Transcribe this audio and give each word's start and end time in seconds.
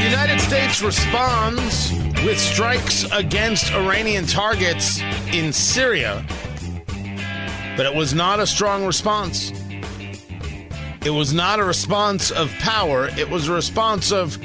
The 0.00 0.06
United 0.06 0.40
States 0.40 0.82
responds 0.82 1.92
with 2.24 2.38
strikes 2.38 3.04
against 3.12 3.72
Iranian 3.72 4.26
targets 4.26 5.00
in 5.32 5.52
Syria, 5.52 6.24
but 7.76 7.86
it 7.86 7.94
was 7.94 8.14
not 8.14 8.40
a 8.40 8.46
strong 8.46 8.84
response. 8.84 9.52
It 11.04 11.10
was 11.10 11.32
not 11.32 11.58
a 11.58 11.64
response 11.64 12.30
of 12.30 12.52
power, 12.58 13.08
it 13.18 13.28
was 13.28 13.48
a 13.48 13.52
response 13.52 14.12
of 14.12 14.36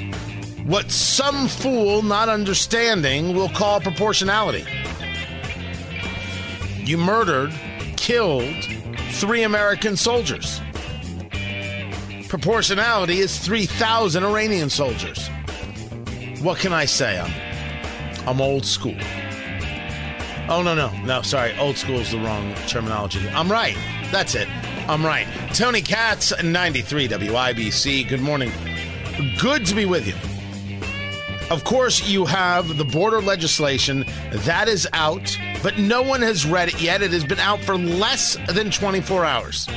what 0.66 0.90
some 0.90 1.46
fool 1.46 2.02
not 2.02 2.28
understanding 2.28 3.36
will 3.36 3.48
call 3.50 3.80
proportionality. 3.80 4.64
You 6.78 6.98
murdered, 6.98 7.54
killed 7.96 8.64
three 9.12 9.44
American 9.44 9.96
soldiers. 9.96 10.60
Proportionality 12.28 13.18
is 13.18 13.38
3,000 13.38 14.24
Iranian 14.24 14.68
soldiers. 14.68 15.28
What 16.42 16.58
can 16.58 16.72
I 16.72 16.84
say? 16.84 17.20
I'm, 17.20 18.28
I'm 18.28 18.40
old 18.40 18.66
school. 18.66 18.96
Oh, 20.48 20.62
no, 20.64 20.74
no, 20.74 20.90
no, 21.04 21.22
sorry. 21.22 21.56
Old 21.58 21.76
school 21.76 22.00
is 22.00 22.10
the 22.10 22.18
wrong 22.18 22.54
terminology. 22.66 23.20
I'm 23.28 23.50
right. 23.50 23.76
That's 24.10 24.34
it. 24.34 24.48
I'm 24.88 25.06
right. 25.06 25.28
Tony 25.54 25.80
Katz, 25.80 26.32
93 26.42 27.08
WIBC. 27.08 28.08
Good 28.08 28.20
morning. 28.20 28.50
Good 29.40 29.64
to 29.66 29.74
be 29.74 29.86
with 29.86 30.06
you. 30.06 30.35
Of 31.48 31.62
course, 31.62 32.08
you 32.08 32.24
have 32.24 32.76
the 32.76 32.84
border 32.84 33.20
legislation 33.20 34.04
that 34.32 34.66
is 34.66 34.88
out, 34.92 35.38
but 35.62 35.78
no 35.78 36.02
one 36.02 36.20
has 36.22 36.44
read 36.44 36.68
it 36.68 36.82
yet. 36.82 37.02
It 37.02 37.12
has 37.12 37.24
been 37.24 37.38
out 37.38 37.60
for 37.60 37.78
less 37.78 38.36
than 38.48 38.72
24 38.72 39.24
hours. 39.24 39.68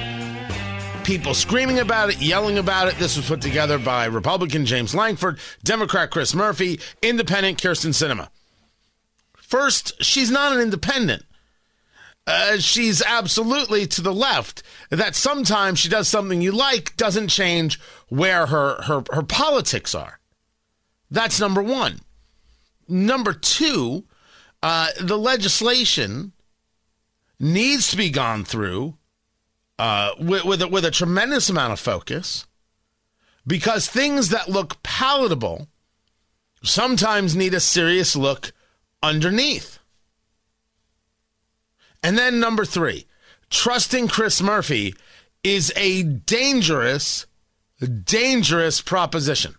People 1.04 1.36
screaming 1.36 1.78
about 1.78 2.10
it, 2.10 2.20
yelling 2.20 2.58
about 2.58 2.88
it. 2.88 2.96
This 2.96 3.16
was 3.16 3.28
put 3.28 3.40
together 3.40 3.78
by 3.78 4.06
Republican 4.06 4.66
James 4.66 4.96
Lankford, 4.96 5.38
Democrat 5.64 6.10
Chris 6.10 6.34
Murphy, 6.34 6.80
Independent 7.04 7.62
Kyrsten 7.62 7.92
Sinema. 7.92 8.30
First, 9.38 10.04
she's 10.04 10.32
not 10.32 10.54
an 10.54 10.62
independent. 10.62 11.24
Uh, 12.26 12.58
she's 12.58 13.04
absolutely 13.04 13.86
to 13.88 14.02
the 14.02 14.14
left. 14.14 14.64
That 14.90 15.16
sometimes 15.16 15.78
she 15.78 15.90
does 15.90 16.08
something 16.08 16.42
you 16.42 16.52
like 16.52 16.98
doesn't 16.98 17.28
change 17.28 17.80
where 18.10 18.48
her 18.48 18.82
her 18.84 19.04
her 19.12 19.24
politics 19.24 19.94
are. 19.94 20.19
That's 21.12 21.40
number 21.40 21.62
one. 21.62 22.02
Number 22.88 23.34
two, 23.34 24.06
uh, 24.62 24.88
the 25.00 25.18
legislation 25.18 26.34
needs 27.40 27.90
to 27.92 27.98
be 27.98 28.10
gone 28.10 28.44
through 28.44 28.98
uh, 29.78 30.12
with 30.20 30.44
with 30.44 30.62
a, 30.62 30.68
with 30.68 30.86
a 30.86 30.92
tremendous 30.92 31.50
amount 31.50 31.74
of 31.74 31.80
focus 31.80 32.46
because 33.48 33.88
things 33.88 34.30
that 34.30 34.50
look 34.50 34.82
palatable 34.84 35.68
sometimes 36.62 37.36
need 37.36 37.54
a 37.54 37.60
serious 37.60 38.16
look 38.16 38.52
underneath. 39.02 39.80
And 42.04 42.18
then 42.18 42.40
number 42.40 42.66
three, 42.66 43.08
trusting 43.50 44.08
Chris 44.08 44.42
Murphy 44.42 44.94
is 45.44 45.72
a 45.76 46.04
dangerous, 46.04 47.26
dangerous 48.04 48.82
proposition. 48.82 49.56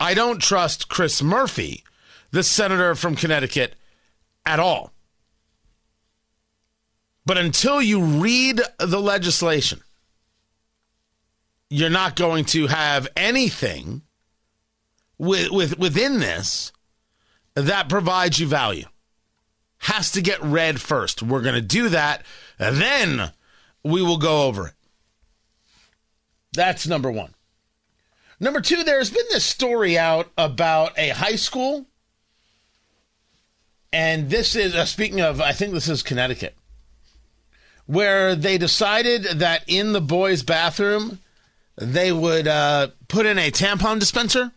I 0.00 0.14
don't 0.14 0.40
trust 0.40 0.88
Chris 0.88 1.22
Murphy, 1.22 1.84
the 2.30 2.42
senator 2.42 2.94
from 2.94 3.16
Connecticut, 3.16 3.76
at 4.46 4.58
all. 4.58 4.92
But 7.26 7.36
until 7.36 7.82
you 7.82 8.02
read 8.02 8.62
the 8.78 9.00
legislation, 9.00 9.82
you're 11.68 11.90
not 11.90 12.16
going 12.16 12.46
to 12.46 12.66
have 12.66 13.06
anything 13.14 14.02
with, 15.18 15.50
with, 15.50 15.78
within 15.78 16.18
this 16.18 16.72
that 17.54 17.90
provides 17.90 18.40
you 18.40 18.46
value. 18.46 18.86
Has 19.78 20.12
to 20.12 20.22
get 20.22 20.42
read 20.42 20.80
first. 20.80 21.22
We're 21.22 21.42
going 21.42 21.54
to 21.54 21.60
do 21.60 21.90
that, 21.90 22.24
then 22.58 23.32
we 23.84 24.02
will 24.02 24.18
go 24.18 24.46
over 24.46 24.68
it. 24.68 24.74
That's 26.52 26.86
number 26.86 27.10
one. 27.10 27.34
Number 28.40 28.62
two, 28.62 28.82
there's 28.82 29.10
been 29.10 29.26
this 29.30 29.44
story 29.44 29.98
out 29.98 30.30
about 30.38 30.98
a 30.98 31.10
high 31.10 31.36
school. 31.36 31.86
And 33.92 34.30
this 34.30 34.56
is, 34.56 34.74
uh, 34.74 34.86
speaking 34.86 35.20
of, 35.20 35.40
I 35.40 35.52
think 35.52 35.74
this 35.74 35.88
is 35.88 36.02
Connecticut, 36.02 36.56
where 37.86 38.34
they 38.34 38.56
decided 38.56 39.24
that 39.40 39.64
in 39.66 39.92
the 39.92 40.00
boys' 40.00 40.42
bathroom, 40.42 41.18
they 41.76 42.12
would 42.12 42.48
uh, 42.48 42.88
put 43.08 43.26
in 43.26 43.38
a 43.38 43.50
tampon 43.50 43.98
dispenser. 43.98 44.52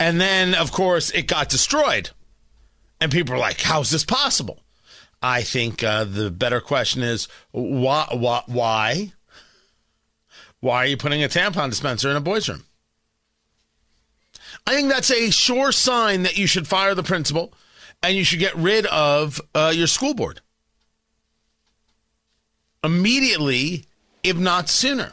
And 0.00 0.20
then, 0.20 0.54
of 0.54 0.72
course, 0.72 1.10
it 1.10 1.26
got 1.26 1.48
destroyed. 1.48 2.10
And 3.00 3.12
people 3.12 3.34
were 3.34 3.40
like, 3.40 3.60
how's 3.60 3.90
this 3.90 4.04
possible? 4.04 4.62
I 5.22 5.42
think 5.42 5.82
uh, 5.82 6.04
the 6.04 6.30
better 6.30 6.60
question 6.60 7.02
is 7.02 7.28
why, 7.50 8.08
why? 8.12 8.42
Why? 8.46 9.12
Why 10.66 10.78
are 10.78 10.86
you 10.86 10.96
putting 10.96 11.22
a 11.22 11.28
tampon 11.28 11.70
dispenser 11.70 12.10
in 12.10 12.16
a 12.16 12.20
boys' 12.20 12.48
room? 12.48 12.64
I 14.66 14.74
think 14.74 14.88
that's 14.88 15.12
a 15.12 15.30
sure 15.30 15.70
sign 15.70 16.24
that 16.24 16.36
you 16.36 16.48
should 16.48 16.66
fire 16.66 16.92
the 16.92 17.04
principal 17.04 17.54
and 18.02 18.16
you 18.16 18.24
should 18.24 18.40
get 18.40 18.56
rid 18.56 18.84
of 18.86 19.40
uh, 19.54 19.72
your 19.72 19.86
school 19.86 20.12
board 20.12 20.40
immediately, 22.82 23.84
if 24.24 24.36
not 24.36 24.68
sooner. 24.68 25.12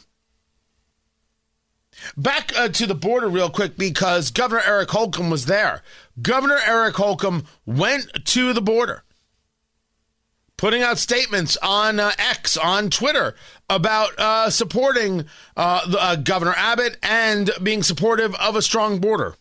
Back 2.18 2.52
uh, 2.58 2.70
to 2.70 2.88
the 2.88 2.96
border, 2.96 3.30
real 3.30 3.52
quick, 3.52 3.78
because 3.78 4.32
Governor 4.32 4.64
Eric 4.66 4.90
Holcomb 4.90 5.30
was 5.30 5.46
there. 5.46 5.84
Governor 6.20 6.58
Eric 6.66 6.96
Holcomb 6.96 7.46
went 7.64 8.26
to 8.26 8.54
the 8.54 8.62
border, 8.62 9.04
putting 10.58 10.82
out 10.82 10.98
statements 10.98 11.58
on 11.62 12.00
uh, 12.00 12.12
X, 12.18 12.58
on 12.58 12.90
Twitter, 12.90 13.36
about 13.70 14.18
uh, 14.20 14.50
supporting 14.50 15.26
uh, 15.58 15.90
the, 15.90 16.02
uh, 16.02 16.16
Governor 16.16 16.54
Abbott 16.56 16.98
and 17.04 17.52
being 17.62 17.84
supportive 17.84 18.36
of 18.36 18.56
a 18.56 18.62
strong 18.62 19.00
border. 19.00 19.36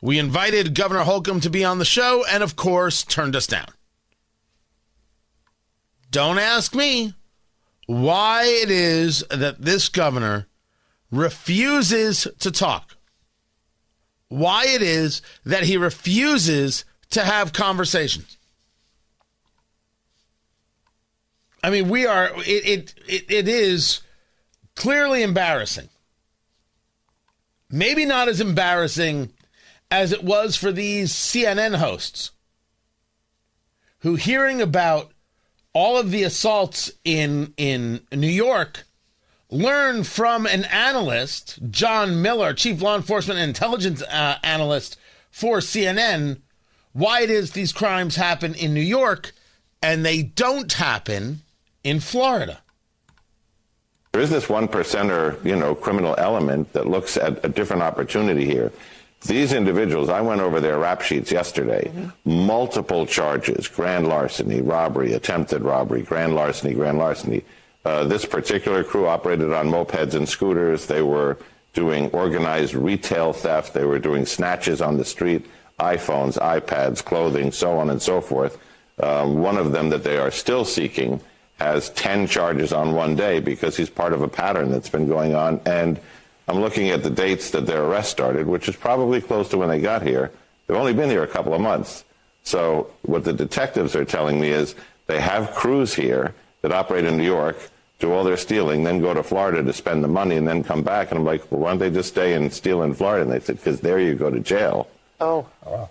We 0.00 0.18
invited 0.18 0.74
Governor 0.74 1.04
Holcomb 1.04 1.40
to 1.40 1.50
be 1.50 1.64
on 1.64 1.78
the 1.78 1.84
show 1.84 2.24
and, 2.28 2.42
of 2.42 2.56
course, 2.56 3.04
turned 3.04 3.34
us 3.34 3.46
down. 3.46 3.68
Don't 6.10 6.38
ask 6.38 6.74
me 6.74 7.14
why 7.86 8.44
it 8.44 8.70
is 8.70 9.24
that 9.30 9.60
this 9.60 9.88
governor 9.88 10.46
refuses 11.10 12.28
to 12.38 12.50
talk. 12.50 12.96
Why 14.28 14.66
it 14.66 14.82
is 14.82 15.22
that 15.44 15.64
he 15.64 15.76
refuses 15.76 16.84
to 17.10 17.24
have 17.24 17.52
conversations. 17.52 18.38
I 21.64 21.70
mean, 21.70 21.88
we 21.88 22.04
are, 22.04 22.30
it, 22.40 22.68
it, 22.68 22.94
it, 23.08 23.24
it 23.30 23.48
is 23.48 24.02
clearly 24.76 25.22
embarrassing. 25.22 25.88
Maybe 27.70 28.04
not 28.04 28.28
as 28.28 28.38
embarrassing 28.38 29.32
as 29.90 30.12
it 30.12 30.22
was 30.22 30.56
for 30.56 30.70
these 30.70 31.10
CNN 31.14 31.76
hosts 31.76 32.32
who, 34.00 34.16
hearing 34.16 34.60
about 34.60 35.12
all 35.72 35.96
of 35.96 36.10
the 36.10 36.22
assaults 36.22 36.92
in 37.02 37.54
in 37.56 38.02
New 38.12 38.26
York 38.26 38.84
learn 39.48 40.04
from 40.04 40.44
an 40.46 40.64
analyst, 40.66 41.58
John 41.70 42.20
Miller, 42.20 42.52
chief 42.52 42.82
law 42.82 42.94
enforcement 42.94 43.40
and 43.40 43.48
intelligence 43.48 44.02
uh, 44.02 44.36
analyst 44.42 44.98
for 45.30 45.60
CNN, 45.60 46.42
why 46.92 47.22
it 47.22 47.30
is 47.30 47.52
these 47.52 47.72
crimes 47.72 48.16
happen 48.16 48.54
in 48.54 48.74
New 48.74 48.82
York 48.82 49.32
and 49.82 50.04
they 50.04 50.22
don't 50.22 50.74
happen 50.74 51.40
in 51.84 52.00
Florida. 52.00 52.60
There 54.12 54.22
is 54.22 54.30
this 54.30 54.48
one 54.48 54.68
percenter, 54.68 55.44
you 55.44 55.56
know, 55.56 55.74
criminal 55.74 56.14
element 56.18 56.72
that 56.72 56.86
looks 56.86 57.16
at 57.16 57.44
a 57.44 57.48
different 57.48 57.82
opportunity 57.82 58.44
here. 58.44 58.72
these 59.26 59.52
individuals, 59.54 60.10
I 60.10 60.20
went 60.20 60.42
over 60.42 60.60
their 60.60 60.78
rap 60.78 61.00
sheets 61.00 61.32
yesterday, 61.32 61.90
mm-hmm. 61.90 62.46
multiple 62.46 63.06
charges, 63.06 63.68
grand 63.68 64.06
larceny, 64.06 64.60
robbery, 64.60 65.14
attempted 65.14 65.62
robbery, 65.62 66.02
grand 66.02 66.34
larceny, 66.34 66.74
grand 66.74 66.98
larceny. 66.98 67.42
Uh, 67.84 68.04
this 68.04 68.24
particular 68.24 68.84
crew 68.84 69.06
operated 69.06 69.52
on 69.52 69.68
mopeds 69.68 70.14
and 70.14 70.28
scooters. 70.28 70.86
They 70.86 71.02
were 71.02 71.38
doing 71.72 72.10
organized 72.10 72.74
retail 72.74 73.32
theft. 73.32 73.74
They 73.74 73.84
were 73.84 73.98
doing 73.98 74.26
snatches 74.26 74.80
on 74.80 74.96
the 74.96 75.04
street, 75.04 75.46
iPhones, 75.80 76.38
iPads, 76.38 77.04
clothing, 77.04 77.50
so 77.50 77.78
on 77.78 77.90
and 77.90 78.00
so 78.00 78.20
forth. 78.20 78.58
Um, 79.02 79.38
one 79.38 79.56
of 79.56 79.72
them 79.72 79.90
that 79.90 80.04
they 80.04 80.18
are 80.18 80.30
still 80.30 80.64
seeking 80.64 81.20
has 81.58 81.90
10 81.90 82.26
charges 82.26 82.72
on 82.72 82.94
one 82.94 83.14
day 83.14 83.40
because 83.40 83.76
he's 83.76 83.90
part 83.90 84.12
of 84.12 84.22
a 84.22 84.28
pattern 84.28 84.70
that's 84.70 84.88
been 84.88 85.08
going 85.08 85.34
on. 85.34 85.60
And 85.66 86.00
I'm 86.48 86.60
looking 86.60 86.90
at 86.90 87.02
the 87.02 87.10
dates 87.10 87.50
that 87.50 87.66
their 87.66 87.84
arrest 87.84 88.10
started, 88.10 88.46
which 88.46 88.68
is 88.68 88.76
probably 88.76 89.20
close 89.20 89.48
to 89.50 89.58
when 89.58 89.68
they 89.68 89.80
got 89.80 90.02
here. 90.02 90.30
They've 90.66 90.76
only 90.76 90.94
been 90.94 91.10
here 91.10 91.22
a 91.22 91.28
couple 91.28 91.54
of 91.54 91.60
months. 91.60 92.04
So 92.42 92.90
what 93.02 93.24
the 93.24 93.32
detectives 93.32 93.96
are 93.96 94.04
telling 94.04 94.40
me 94.40 94.48
is 94.50 94.74
they 95.06 95.20
have 95.20 95.54
crews 95.54 95.94
here 95.94 96.34
that 96.62 96.72
operate 96.72 97.04
in 97.04 97.16
New 97.16 97.24
York, 97.24 97.70
do 97.98 98.12
all 98.12 98.24
their 98.24 98.36
stealing, 98.36 98.84
then 98.84 99.00
go 99.00 99.14
to 99.14 99.22
Florida 99.22 99.62
to 99.62 99.72
spend 99.72 100.02
the 100.02 100.08
money, 100.08 100.36
and 100.36 100.46
then 100.46 100.64
come 100.64 100.82
back. 100.82 101.10
And 101.10 101.18
I'm 101.18 101.24
like, 101.24 101.50
well, 101.50 101.60
why 101.60 101.70
don't 101.70 101.78
they 101.78 101.90
just 101.90 102.10
stay 102.10 102.34
and 102.34 102.52
steal 102.52 102.82
in 102.82 102.94
Florida? 102.94 103.22
And 103.22 103.32
they 103.32 103.40
said, 103.40 103.56
because 103.56 103.80
there 103.80 103.98
you 103.98 104.14
go 104.14 104.30
to 104.30 104.40
jail. 104.40 104.88
Oh. 105.20 105.46
oh 105.64 105.70
wow. 105.70 105.90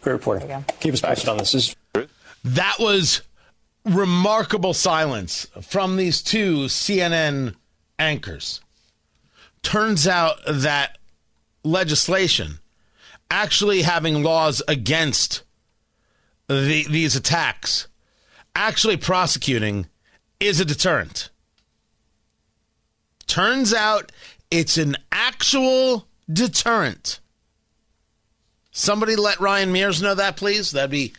Great 0.00 0.12
reporting. 0.12 0.64
Keep 0.80 0.94
us 0.94 1.00
posted 1.00 1.28
on 1.28 1.38
this. 1.38 1.74
That 2.46 2.76
was 2.78 3.22
remarkable 3.84 4.72
silence 4.72 5.48
from 5.62 5.96
these 5.96 6.22
two 6.22 6.66
CNN 6.66 7.56
anchors. 7.98 8.60
Turns 9.64 10.06
out 10.06 10.38
that 10.46 10.96
legislation 11.64 12.60
actually 13.28 13.82
having 13.82 14.22
laws 14.22 14.62
against 14.68 15.42
the, 16.46 16.86
these 16.88 17.16
attacks, 17.16 17.88
actually 18.54 18.96
prosecuting, 18.96 19.88
is 20.38 20.60
a 20.60 20.64
deterrent. 20.64 21.30
Turns 23.26 23.74
out 23.74 24.12
it's 24.52 24.78
an 24.78 24.94
actual 25.10 26.06
deterrent. 26.32 27.18
Somebody 28.70 29.16
let 29.16 29.40
Ryan 29.40 29.72
Mears 29.72 30.00
know 30.00 30.14
that, 30.14 30.36
please. 30.36 30.70
That'd 30.70 30.92
be 30.92 31.12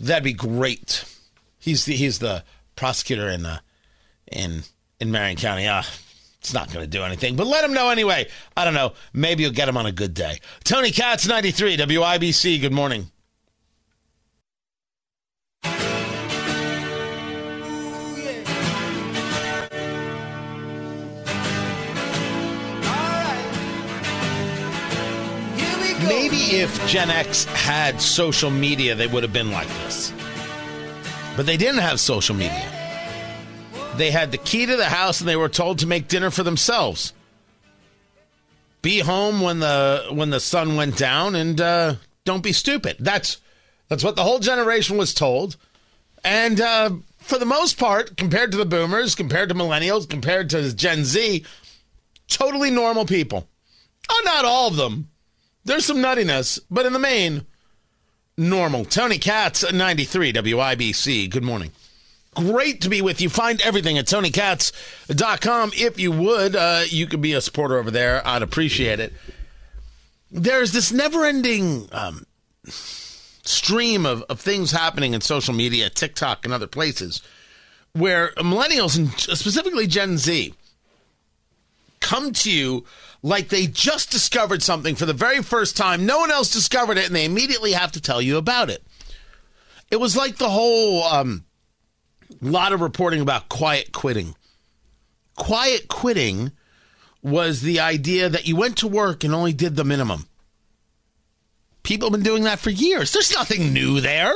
that'd 0.00 0.24
be 0.24 0.32
great. 0.32 1.04
He's 1.58 1.84
the 1.84 1.94
he's 1.94 2.18
the 2.18 2.44
prosecutor 2.74 3.28
in 3.28 3.42
the 3.42 3.60
in 4.32 4.62
in 4.98 5.10
Marion 5.10 5.36
County. 5.36 5.68
Ah, 5.68 5.86
it's 6.40 6.54
not 6.54 6.72
going 6.72 6.84
to 6.84 6.90
do 6.90 7.02
anything, 7.04 7.36
but 7.36 7.46
let 7.46 7.64
him 7.64 7.74
know 7.74 7.90
anyway. 7.90 8.26
I 8.56 8.64
don't 8.64 8.74
know. 8.74 8.94
Maybe 9.12 9.42
you'll 9.42 9.52
get 9.52 9.68
him 9.68 9.76
on 9.76 9.86
a 9.86 9.92
good 9.92 10.14
day. 10.14 10.40
Tony 10.64 10.90
Katz, 10.90 11.26
93, 11.26 11.76
WIBC. 11.76 12.60
Good 12.60 12.72
morning. 12.72 13.10
If 26.40 26.86
Gen 26.86 27.10
X 27.10 27.44
had 27.44 28.00
social 28.00 28.50
media, 28.50 28.94
they 28.94 29.06
would 29.06 29.22
have 29.22 29.32
been 29.32 29.50
like 29.50 29.68
this. 29.84 30.12
But 31.36 31.46
they 31.46 31.56
didn't 31.56 31.80
have 31.80 32.00
social 32.00 32.34
media. 32.34 32.66
They 33.96 34.10
had 34.10 34.32
the 34.32 34.38
key 34.38 34.66
to 34.66 34.76
the 34.76 34.86
house 34.86 35.20
and 35.20 35.28
they 35.28 35.36
were 35.36 35.48
told 35.48 35.78
to 35.80 35.86
make 35.86 36.08
dinner 36.08 36.30
for 36.30 36.42
themselves. 36.42 37.12
Be 38.82 39.00
home 39.00 39.40
when 39.40 39.60
the 39.60 40.06
when 40.10 40.30
the 40.30 40.40
sun 40.40 40.76
went 40.76 40.96
down 40.96 41.34
and 41.34 41.60
uh, 41.60 41.94
don't 42.24 42.42
be 42.42 42.52
stupid. 42.52 42.96
That's 42.98 43.38
that's 43.88 44.02
what 44.02 44.16
the 44.16 44.24
whole 44.24 44.38
generation 44.38 44.96
was 44.96 45.12
told. 45.12 45.56
And 46.24 46.60
uh, 46.60 46.90
for 47.18 47.38
the 47.38 47.44
most 47.44 47.78
part, 47.78 48.16
compared 48.16 48.52
to 48.52 48.58
the 48.58 48.64
boomers, 48.64 49.14
compared 49.14 49.50
to 49.50 49.54
millennials, 49.54 50.08
compared 50.08 50.48
to 50.50 50.74
Gen 50.74 51.04
Z, 51.04 51.44
totally 52.28 52.70
normal 52.70 53.04
people. 53.04 53.48
Oh, 54.08 54.22
not 54.24 54.44
all 54.44 54.68
of 54.68 54.76
them. 54.76 55.10
There's 55.64 55.84
some 55.84 55.98
nuttiness, 55.98 56.60
but 56.70 56.86
in 56.86 56.92
the 56.92 56.98
main, 56.98 57.46
normal. 58.36 58.84
Tony 58.84 59.18
Katz, 59.18 59.70
93 59.70 60.32
WIBC. 60.32 61.30
Good 61.30 61.44
morning. 61.44 61.72
Great 62.34 62.80
to 62.82 62.88
be 62.88 63.02
with 63.02 63.20
you. 63.20 63.28
Find 63.28 63.60
everything 63.60 63.98
at 63.98 64.06
TonyKatz.com. 64.06 65.72
If 65.74 65.98
you 65.98 66.12
would, 66.12 66.56
uh, 66.56 66.82
you 66.86 67.06
could 67.06 67.20
be 67.20 67.32
a 67.32 67.40
supporter 67.40 67.76
over 67.76 67.90
there. 67.90 68.26
I'd 68.26 68.42
appreciate 68.42 69.00
it. 69.00 69.12
There's 70.30 70.72
this 70.72 70.92
never 70.92 71.24
ending 71.24 71.88
um, 71.90 72.24
stream 72.64 74.06
of, 74.06 74.22
of 74.22 74.40
things 74.40 74.70
happening 74.70 75.12
in 75.12 75.20
social 75.20 75.52
media, 75.52 75.90
TikTok, 75.90 76.44
and 76.44 76.54
other 76.54 76.68
places 76.68 77.20
where 77.92 78.30
millennials 78.36 78.96
and 78.96 79.10
specifically 79.18 79.88
Gen 79.88 80.16
Z 80.16 80.54
come 81.98 82.32
to 82.32 82.50
you 82.50 82.84
like 83.22 83.48
they 83.48 83.66
just 83.66 84.10
discovered 84.10 84.62
something 84.62 84.94
for 84.94 85.06
the 85.06 85.12
very 85.12 85.42
first 85.42 85.76
time. 85.76 86.06
No 86.06 86.18
one 86.18 86.30
else 86.30 86.50
discovered 86.52 86.98
it, 86.98 87.06
and 87.06 87.14
they 87.14 87.24
immediately 87.24 87.72
have 87.72 87.92
to 87.92 88.00
tell 88.00 88.22
you 88.22 88.36
about 88.36 88.70
it. 88.70 88.82
It 89.90 90.00
was 90.00 90.16
like 90.16 90.36
the 90.36 90.50
whole 90.50 91.02
um, 91.04 91.44
lot 92.40 92.72
of 92.72 92.80
reporting 92.80 93.20
about 93.20 93.48
quiet 93.48 93.92
quitting. 93.92 94.34
Quiet 95.36 95.88
quitting 95.88 96.52
was 97.22 97.60
the 97.60 97.80
idea 97.80 98.28
that 98.28 98.46
you 98.46 98.56
went 98.56 98.78
to 98.78 98.88
work 98.88 99.24
and 99.24 99.34
only 99.34 99.52
did 99.52 99.76
the 99.76 99.84
minimum. 99.84 100.26
People 101.82 102.08
have 102.08 102.12
been 102.12 102.22
doing 102.22 102.44
that 102.44 102.58
for 102.58 102.70
years. 102.70 103.12
There's 103.12 103.34
nothing 103.34 103.72
new 103.72 104.00
there. 104.00 104.34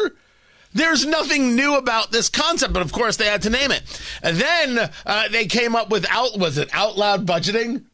There's 0.72 1.06
nothing 1.06 1.54
new 1.54 1.76
about 1.76 2.10
this 2.10 2.28
concept, 2.28 2.72
but 2.72 2.82
of 2.82 2.92
course 2.92 3.16
they 3.16 3.26
had 3.26 3.42
to 3.42 3.50
name 3.50 3.70
it. 3.70 3.82
And 4.22 4.36
then 4.36 4.90
uh, 5.06 5.28
they 5.28 5.46
came 5.46 5.76
up 5.76 5.88
with 5.88 6.04
out 6.10 6.36
was 6.38 6.58
it 6.58 6.68
out 6.72 6.98
loud 6.98 7.26
budgeting? 7.26 7.84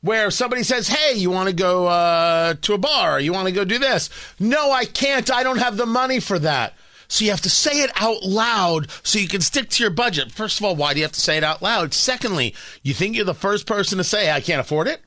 Where 0.00 0.30
somebody 0.30 0.62
says, 0.62 0.88
"Hey, 0.88 1.14
you 1.14 1.30
want 1.30 1.48
to 1.48 1.54
go 1.54 1.86
uh, 1.86 2.54
to 2.62 2.74
a 2.74 2.78
bar? 2.78 3.20
You 3.20 3.32
want 3.32 3.46
to 3.46 3.52
go 3.52 3.64
do 3.64 3.78
this?" 3.78 4.10
No, 4.38 4.70
I 4.72 4.84
can't. 4.84 5.30
I 5.30 5.42
don't 5.42 5.58
have 5.58 5.76
the 5.76 5.86
money 5.86 6.20
for 6.20 6.38
that. 6.38 6.74
So 7.08 7.24
you 7.24 7.30
have 7.30 7.40
to 7.42 7.50
say 7.50 7.80
it 7.80 7.90
out 7.96 8.22
loud 8.22 8.90
so 9.02 9.18
you 9.18 9.28
can 9.28 9.40
stick 9.40 9.70
to 9.70 9.82
your 9.82 9.90
budget. 9.90 10.30
First 10.30 10.58
of 10.58 10.64
all, 10.66 10.76
why 10.76 10.92
do 10.92 11.00
you 11.00 11.04
have 11.04 11.12
to 11.12 11.20
say 11.20 11.38
it 11.38 11.44
out 11.44 11.62
loud? 11.62 11.94
Secondly, 11.94 12.54
you 12.82 12.92
think 12.92 13.16
you're 13.16 13.24
the 13.24 13.34
first 13.34 13.66
person 13.66 13.98
to 13.98 14.04
say, 14.04 14.30
"I 14.30 14.40
can't 14.40 14.60
afford 14.60 14.88
it." 14.88 15.02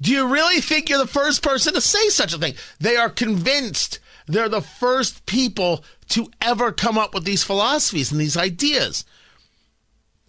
Do 0.00 0.10
you 0.10 0.26
really 0.26 0.60
think 0.60 0.88
you're 0.88 0.98
the 0.98 1.06
first 1.06 1.42
person 1.42 1.74
to 1.74 1.80
say 1.80 2.08
such 2.08 2.34
a 2.34 2.38
thing? 2.38 2.54
They 2.80 2.96
are 2.96 3.08
convinced 3.08 4.00
they're 4.26 4.48
the 4.48 4.60
first 4.60 5.26
people 5.26 5.84
to 6.08 6.30
ever 6.40 6.72
come 6.72 6.98
up 6.98 7.14
with 7.14 7.24
these 7.24 7.44
philosophies 7.44 8.10
and 8.10 8.20
these 8.20 8.36
ideas. 8.36 9.04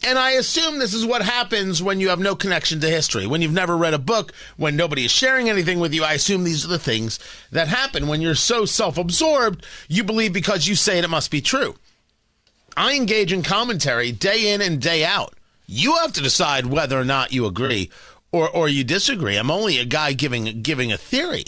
And 0.04 0.20
I 0.20 0.32
assume 0.32 0.78
this 0.78 0.94
is 0.94 1.06
what 1.06 1.22
happens 1.22 1.82
when 1.82 2.00
you 2.00 2.10
have 2.10 2.20
no 2.20 2.36
connection 2.36 2.80
to 2.82 2.90
history. 2.90 3.26
When 3.26 3.42
you've 3.42 3.54
never 3.54 3.78
read 3.78 3.94
a 3.94 4.00
book, 4.00 4.34
when 4.58 4.76
nobody 4.76 5.06
is 5.06 5.12
sharing 5.12 5.50
anything 5.50 5.80
with 5.80 5.94
you, 5.94 6.04
I 6.04 6.14
assume 6.14 6.44
these 6.44 6.66
are 6.66 6.70
the 6.70 6.78
things 6.78 7.18
that 7.52 7.70
happen. 7.70 8.08
When 8.08 8.22
you're 8.22 8.36
so 8.36 8.66
self 8.66 8.98
absorbed, 8.98 9.66
you 9.88 10.04
believe 10.04 10.34
because 10.34 10.68
you 10.68 10.76
say 10.76 10.98
it, 11.00 11.06
it 11.06 11.10
must 11.10 11.32
be 11.32 11.42
true. 11.42 11.76
I 12.78 12.96
engage 12.96 13.32
in 13.32 13.42
commentary 13.42 14.12
day 14.12 14.54
in 14.54 14.62
and 14.62 14.82
day 14.82 15.06
out. 15.06 15.34
You 15.66 15.96
have 15.96 16.12
to 16.14 16.22
decide 16.22 16.68
whether 16.68 17.00
or 17.00 17.06
not 17.06 17.32
you 17.32 17.46
agree 17.46 17.90
or, 18.32 18.50
or 18.50 18.68
you 18.68 18.84
disagree. 18.84 19.38
I'm 19.38 19.50
only 19.50 19.80
a 19.80 19.86
guy 19.86 20.14
giving, 20.14 20.62
giving 20.62 20.92
a 20.92 20.98
theory. 20.98 21.46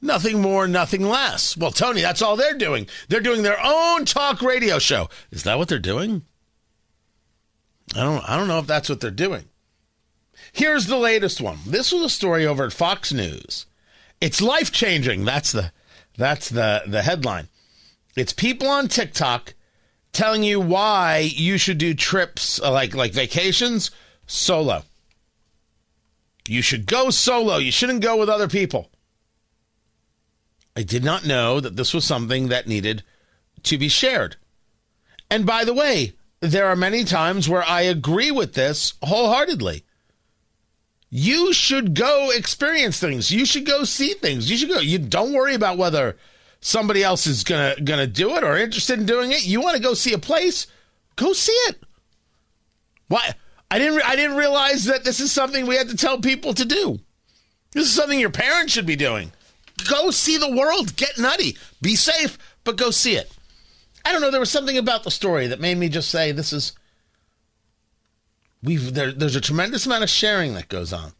Nothing 0.00 0.40
more, 0.42 0.66
nothing 0.66 1.02
less. 1.02 1.56
Well, 1.56 1.70
Tony, 1.70 2.00
that's 2.00 2.22
all 2.22 2.34
they're 2.34 2.58
doing. 2.58 2.88
They're 3.08 3.20
doing 3.20 3.42
their 3.42 3.58
own 3.62 4.04
talk 4.04 4.42
radio 4.42 4.80
show. 4.80 5.08
Is 5.30 5.44
that 5.44 5.58
what 5.58 5.68
they're 5.68 5.78
doing? 5.78 6.22
I 7.94 8.02
don't 8.02 8.28
I 8.28 8.36
don't 8.36 8.48
know 8.48 8.58
if 8.58 8.66
that's 8.66 8.88
what 8.88 9.00
they're 9.00 9.10
doing. 9.10 9.44
Here's 10.52 10.86
the 10.86 10.98
latest 10.98 11.40
one. 11.40 11.58
This 11.66 11.92
was 11.92 12.02
a 12.02 12.08
story 12.08 12.46
over 12.46 12.64
at 12.64 12.72
Fox 12.72 13.12
News. 13.12 13.66
It's 14.20 14.40
life 14.40 14.70
changing. 14.72 15.24
That's 15.24 15.52
the 15.52 15.72
that's 16.16 16.48
the 16.48 16.82
the 16.86 17.02
headline. 17.02 17.48
It's 18.16 18.32
people 18.32 18.68
on 18.68 18.88
TikTok 18.88 19.54
telling 20.12 20.42
you 20.42 20.60
why 20.60 21.30
you 21.34 21.56
should 21.58 21.78
do 21.78 21.94
trips 21.94 22.60
uh, 22.60 22.70
like 22.70 22.94
like 22.94 23.12
vacations 23.12 23.90
solo. 24.26 24.84
You 26.48 26.62
should 26.62 26.86
go 26.86 27.10
solo. 27.10 27.56
You 27.56 27.72
shouldn't 27.72 28.02
go 28.02 28.16
with 28.16 28.28
other 28.28 28.48
people. 28.48 28.90
I 30.76 30.82
did 30.82 31.04
not 31.04 31.26
know 31.26 31.60
that 31.60 31.76
this 31.76 31.92
was 31.92 32.04
something 32.04 32.48
that 32.48 32.66
needed 32.66 33.02
to 33.64 33.78
be 33.78 33.88
shared. 33.88 34.36
And 35.30 35.46
by 35.46 35.64
the 35.64 35.74
way, 35.74 36.14
there 36.42 36.66
are 36.66 36.74
many 36.74 37.04
times 37.04 37.48
where 37.48 37.62
I 37.62 37.82
agree 37.82 38.32
with 38.32 38.54
this 38.54 38.94
wholeheartedly. 39.00 39.84
You 41.08 41.52
should 41.52 41.94
go 41.94 42.30
experience 42.30 42.98
things. 42.98 43.30
You 43.30 43.46
should 43.46 43.64
go 43.64 43.84
see 43.84 44.14
things. 44.14 44.50
You 44.50 44.56
should 44.56 44.68
go. 44.68 44.80
You 44.80 44.98
don't 44.98 45.32
worry 45.32 45.54
about 45.54 45.78
whether 45.78 46.16
somebody 46.60 47.04
else 47.04 47.28
is 47.28 47.44
gonna 47.44 47.76
gonna 47.82 48.08
do 48.08 48.34
it 48.36 48.42
or 48.42 48.58
interested 48.58 48.98
in 48.98 49.06
doing 49.06 49.30
it. 49.30 49.46
You 49.46 49.60
want 49.60 49.76
to 49.76 49.82
go 49.82 49.94
see 49.94 50.14
a 50.14 50.18
place, 50.18 50.66
go 51.14 51.32
see 51.32 51.52
it. 51.68 51.80
Why? 53.06 53.34
I 53.70 53.78
didn't. 53.78 53.96
Re- 53.96 54.04
I 54.04 54.16
didn't 54.16 54.36
realize 54.36 54.86
that 54.86 55.04
this 55.04 55.20
is 55.20 55.30
something 55.30 55.66
we 55.66 55.76
had 55.76 55.90
to 55.90 55.96
tell 55.96 56.18
people 56.18 56.54
to 56.54 56.64
do. 56.64 56.98
This 57.70 57.86
is 57.86 57.94
something 57.94 58.18
your 58.18 58.30
parents 58.30 58.72
should 58.72 58.86
be 58.86 58.96
doing. 58.96 59.30
Go 59.88 60.10
see 60.10 60.38
the 60.38 60.50
world. 60.50 60.96
Get 60.96 61.18
nutty. 61.18 61.56
Be 61.80 61.94
safe, 61.94 62.36
but 62.64 62.76
go 62.76 62.90
see 62.90 63.14
it. 63.16 63.30
I 64.04 64.12
don't 64.12 64.20
know. 64.20 64.30
There 64.30 64.40
was 64.40 64.50
something 64.50 64.78
about 64.78 65.04
the 65.04 65.10
story 65.10 65.46
that 65.46 65.60
made 65.60 65.78
me 65.78 65.88
just 65.88 66.10
say, 66.10 66.32
"This 66.32 66.52
is." 66.52 66.72
We've 68.62 68.94
there, 68.94 69.12
there's 69.12 69.36
a 69.36 69.40
tremendous 69.40 69.86
amount 69.86 70.04
of 70.04 70.10
sharing 70.10 70.54
that 70.54 70.68
goes 70.68 70.92
on, 70.92 71.12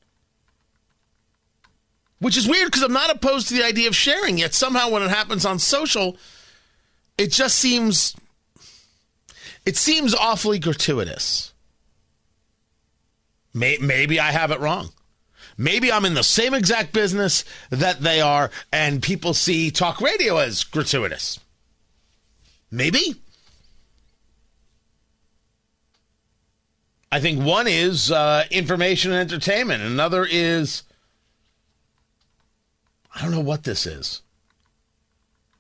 which 2.19 2.37
is 2.37 2.47
weird 2.49 2.67
because 2.67 2.83
I'm 2.83 2.93
not 2.93 3.11
opposed 3.11 3.49
to 3.49 3.55
the 3.55 3.65
idea 3.65 3.89
of 3.89 3.97
sharing. 3.97 4.39
Yet 4.39 4.55
somehow, 4.55 4.91
when 4.91 5.03
it 5.03 5.11
happens 5.11 5.45
on 5.45 5.59
social, 5.59 6.17
it 7.19 7.33
just 7.33 7.59
seems 7.59 8.15
it 9.65 9.77
seems 9.77 10.15
awfully 10.15 10.59
gratuitous. 10.59 11.53
Maybe 13.55 14.19
I 14.19 14.33
have 14.33 14.51
it 14.51 14.61
wrong. 14.61 14.93
Maybe 15.59 15.93
I'm 15.93 16.07
in 16.07 16.15
the 16.15 16.25
same 16.25 16.55
exact 16.55 16.93
business 16.93 17.45
that 17.71 18.01
they 18.01 18.21
are, 18.21 18.51
and 18.73 19.03
people 19.03 19.35
see 19.35 19.71
talk 19.71 20.01
radio 20.01 20.39
as 20.39 20.65
gratuitous. 20.65 21.39
Maybe. 22.73 23.15
I 27.13 27.21
think 27.21 27.45
one 27.45 27.69
is 27.69 28.11
uh, 28.11 28.45
information 28.51 29.13
and 29.13 29.21
entertainment, 29.21 29.83
another 29.83 30.27
is 30.29 30.83
I 33.15 33.21
don't 33.21 33.31
know 33.31 33.41
what 33.41 33.65
this 33.65 33.87
is. 33.87 34.23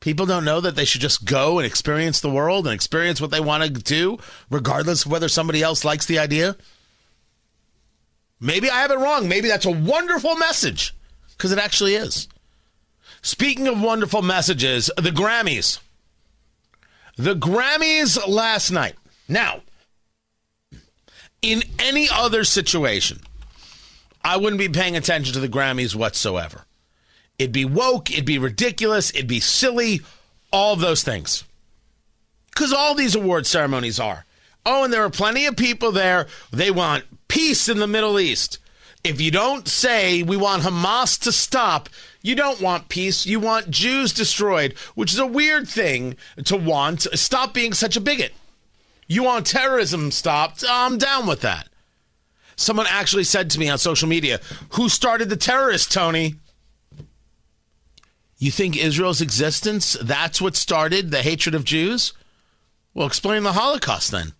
People 0.00 0.24
don't 0.24 0.46
know 0.46 0.60
that 0.60 0.74
they 0.74 0.86
should 0.86 1.02
just 1.02 1.26
go 1.26 1.58
and 1.58 1.66
experience 1.66 2.18
the 2.18 2.30
world 2.30 2.66
and 2.66 2.74
experience 2.74 3.20
what 3.20 3.30
they 3.30 3.40
want 3.40 3.62
to 3.62 3.70
do, 3.70 4.18
regardless 4.50 5.04
of 5.04 5.12
whether 5.12 5.28
somebody 5.28 5.62
else 5.62 5.84
likes 5.84 6.06
the 6.06 6.18
idea. 6.18 6.56
Maybe 8.40 8.70
I 8.70 8.80
have 8.80 8.90
it 8.90 8.98
wrong. 8.98 9.28
Maybe 9.28 9.48
that's 9.48 9.66
a 9.66 9.70
wonderful 9.70 10.34
message 10.36 10.94
because 11.36 11.52
it 11.52 11.58
actually 11.58 11.94
is. 11.94 12.26
Speaking 13.20 13.68
of 13.68 13.80
wonderful 13.80 14.22
messages, 14.22 14.90
the 14.96 15.10
Grammys. 15.10 15.78
The 17.16 17.34
Grammys 17.34 18.18
last 18.26 18.70
night. 18.70 18.94
Now, 19.28 19.62
in 21.42 21.62
any 21.78 22.08
other 22.12 22.44
situation, 22.44 23.20
I 24.24 24.36
wouldn't 24.36 24.58
be 24.58 24.68
paying 24.68 24.96
attention 24.96 25.34
to 25.34 25.40
the 25.40 25.48
Grammys 25.48 25.94
whatsoever. 25.94 26.64
It'd 27.38 27.52
be 27.52 27.64
woke, 27.64 28.10
it'd 28.10 28.24
be 28.24 28.38
ridiculous, 28.38 29.10
it'd 29.10 29.26
be 29.26 29.40
silly, 29.40 30.00
all 30.52 30.74
of 30.74 30.80
those 30.80 31.02
things. 31.02 31.44
Because 32.50 32.72
all 32.72 32.94
these 32.94 33.14
award 33.14 33.46
ceremonies 33.46 33.98
are. 33.98 34.24
Oh, 34.64 34.84
and 34.84 34.92
there 34.92 35.04
are 35.04 35.10
plenty 35.10 35.46
of 35.46 35.56
people 35.56 35.90
there. 35.90 36.28
They 36.52 36.70
want 36.70 37.04
peace 37.26 37.68
in 37.68 37.78
the 37.78 37.86
Middle 37.86 38.20
East. 38.20 38.58
If 39.04 39.20
you 39.20 39.32
don't 39.32 39.66
say 39.66 40.22
we 40.22 40.36
want 40.36 40.62
Hamas 40.62 41.18
to 41.22 41.32
stop, 41.32 41.88
you 42.22 42.36
don't 42.36 42.60
want 42.60 42.88
peace. 42.88 43.26
You 43.26 43.40
want 43.40 43.70
Jews 43.70 44.12
destroyed, 44.12 44.74
which 44.94 45.12
is 45.12 45.18
a 45.18 45.26
weird 45.26 45.66
thing 45.68 46.16
to 46.44 46.56
want. 46.56 47.02
Stop 47.18 47.52
being 47.52 47.72
such 47.72 47.96
a 47.96 48.00
bigot. 48.00 48.32
You 49.08 49.24
want 49.24 49.46
terrorism 49.46 50.12
stopped. 50.12 50.64
I'm 50.68 50.98
down 50.98 51.26
with 51.26 51.40
that. 51.40 51.68
Someone 52.54 52.86
actually 52.88 53.24
said 53.24 53.50
to 53.50 53.58
me 53.58 53.68
on 53.68 53.78
social 53.78 54.08
media, 54.08 54.40
Who 54.74 54.88
started 54.88 55.28
the 55.30 55.36
terrorists, 55.36 55.92
Tony? 55.92 56.36
You 58.38 58.52
think 58.52 58.76
Israel's 58.76 59.20
existence, 59.20 59.96
that's 60.00 60.40
what 60.40 60.54
started 60.56 61.10
the 61.10 61.22
hatred 61.22 61.54
of 61.54 61.64
Jews? 61.64 62.12
Well, 62.94 63.06
explain 63.06 63.42
the 63.42 63.52
Holocaust 63.52 64.10
then 64.10 64.32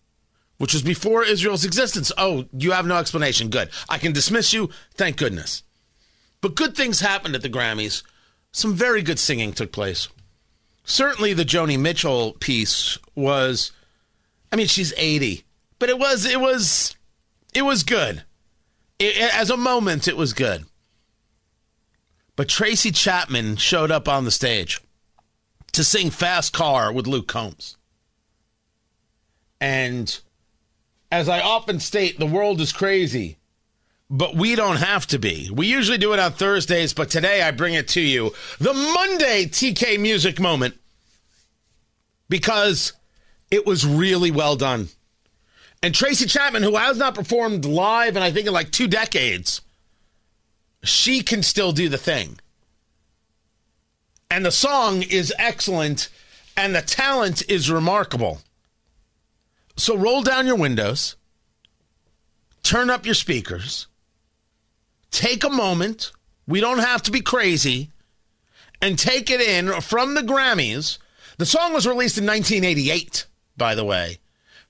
which 0.62 0.75
was 0.75 0.83
before 0.85 1.25
Israel's 1.25 1.64
existence. 1.64 2.12
Oh, 2.16 2.45
you 2.57 2.71
have 2.71 2.87
no 2.87 2.97
explanation. 2.97 3.49
Good. 3.49 3.69
I 3.88 3.99
can 3.99 4.12
dismiss 4.12 4.52
you. 4.52 4.71
Thank 4.95 5.16
goodness. 5.16 5.64
But 6.40 6.54
good 6.54 6.76
things 6.76 7.00
happened 7.00 7.35
at 7.35 7.42
the 7.42 7.50
Grammys. 7.50 8.04
Some 8.52 8.73
very 8.73 9.02
good 9.02 9.19
singing 9.19 9.52
took 9.54 9.73
place. 9.73 10.07
Certainly 10.85 11.33
the 11.33 11.45
Joni 11.45 11.81
Mitchell 11.81 12.35
piece 12.38 12.97
was 13.16 13.73
I 14.52 14.57
mean 14.57 14.69
she's 14.69 14.95
80, 14.97 15.42
but 15.81 15.88
it 15.88 15.99
was 15.99 16.25
it 16.26 16.38
was 16.38 16.95
it 17.52 17.62
was 17.62 17.83
good. 17.83 18.23
It, 19.00 19.16
as 19.35 19.50
a 19.50 19.57
moment 19.57 20.07
it 20.07 20.16
was 20.16 20.33
good. 20.33 20.64
But 22.37 22.49
Tracy 22.49 22.92
Chapman 22.92 23.57
showed 23.57 23.90
up 23.90 24.09
on 24.09 24.25
the 24.25 24.31
stage 24.31 24.81
to 25.73 25.83
sing 25.83 26.11
Fast 26.11 26.52
Car 26.52 26.92
with 26.92 27.09
Luke 27.09 27.26
Combs. 27.26 27.76
And 29.61 30.21
as 31.12 31.28
I 31.28 31.40
often 31.40 31.78
state, 31.78 32.19
the 32.19 32.26
world 32.26 32.59
is 32.62 32.73
crazy, 32.73 33.37
but 34.09 34.35
we 34.35 34.57
don't 34.57 34.78
have 34.78 35.07
to 35.09 35.19
be. 35.19 35.50
We 35.52 35.66
usually 35.66 35.99
do 35.99 36.14
it 36.14 36.19
on 36.19 36.33
Thursdays, 36.33 36.95
but 36.95 37.11
today 37.11 37.42
I 37.42 37.50
bring 37.50 37.75
it 37.75 37.87
to 37.88 38.00
you 38.00 38.33
the 38.59 38.73
Monday 38.73 39.45
TK 39.45 40.00
music 40.00 40.40
moment 40.40 40.75
because 42.31 42.95
it 43.50 43.66
was 43.66 43.85
really 43.85 44.31
well 44.31 44.57
done. 44.57 44.88
And 45.83 45.95
Tracy 45.95 46.25
Chapman, 46.25 46.62
who 46.62 46.76
has 46.76 46.97
not 46.97 47.14
performed 47.14 47.66
live 47.66 48.16
in 48.16 48.23
I 48.23 48.33
think 48.33 48.47
in 48.47 48.54
like 48.54 48.71
two 48.71 48.88
decades, 48.88 49.61
she 50.83 51.23
can 51.23 51.42
still 51.42 51.73
do 51.73 51.90
the 51.90 51.99
thing. 51.99 52.40
And 54.31 54.47
the 54.47 54.50
song 54.50 55.02
is 55.02 55.35
excellent, 55.38 56.09
and 56.57 56.75
the 56.75 56.81
talent 56.81 57.42
is 57.50 57.71
remarkable. 57.71 58.40
So 59.76 59.97
roll 59.97 60.23
down 60.23 60.47
your 60.47 60.57
windows, 60.57 61.17
turn 62.62 62.91
up 62.91 63.07
your 63.07 63.14
speakers, 63.14 63.87
take 65.11 65.45
a 65.45 65.50
moment. 65.50 66.12
We 66.47 66.61
don't 66.61 66.81
have 66.81 67.02
to 67.02 67.11
be 67.11 67.21
crazy, 67.21 67.91
and 68.81 68.99
take 68.99 69.31
it 69.31 69.41
in 69.41 69.81
from 69.81 70.14
the 70.14 70.23
Grammys. 70.23 70.99
The 71.38 71.47
song 71.47 71.73
was 71.73 71.87
released 71.87 72.19
in 72.19 72.26
1988, 72.26 73.26
by 73.57 73.75
the 73.75 73.85
way. 73.85 74.19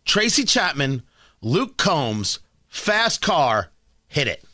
Tracy 0.04 0.44
Chapman, 0.44 1.02
Luke 1.40 1.76
Combs, 1.76 2.38
Fast 2.68 3.23
Car, 3.23 3.71
hit 4.06 4.28
it. 4.28 4.44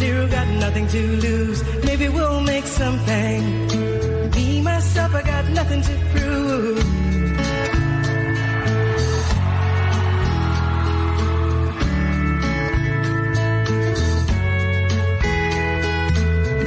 Zero, 0.00 0.26
got 0.28 0.48
nothing 0.64 0.86
to 0.88 1.02
lose. 1.26 1.58
Maybe 1.84 2.08
we'll 2.08 2.40
make 2.40 2.66
something. 2.66 3.40
Me, 4.34 4.62
myself, 4.62 5.14
I 5.14 5.22
got 5.32 5.44
nothing 5.60 5.82
to 5.88 5.94
prove. 6.12 6.78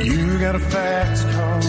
You 0.09 0.39
got 0.45 0.55
a 0.55 0.63
fast 0.73 1.23
car. 1.33 1.59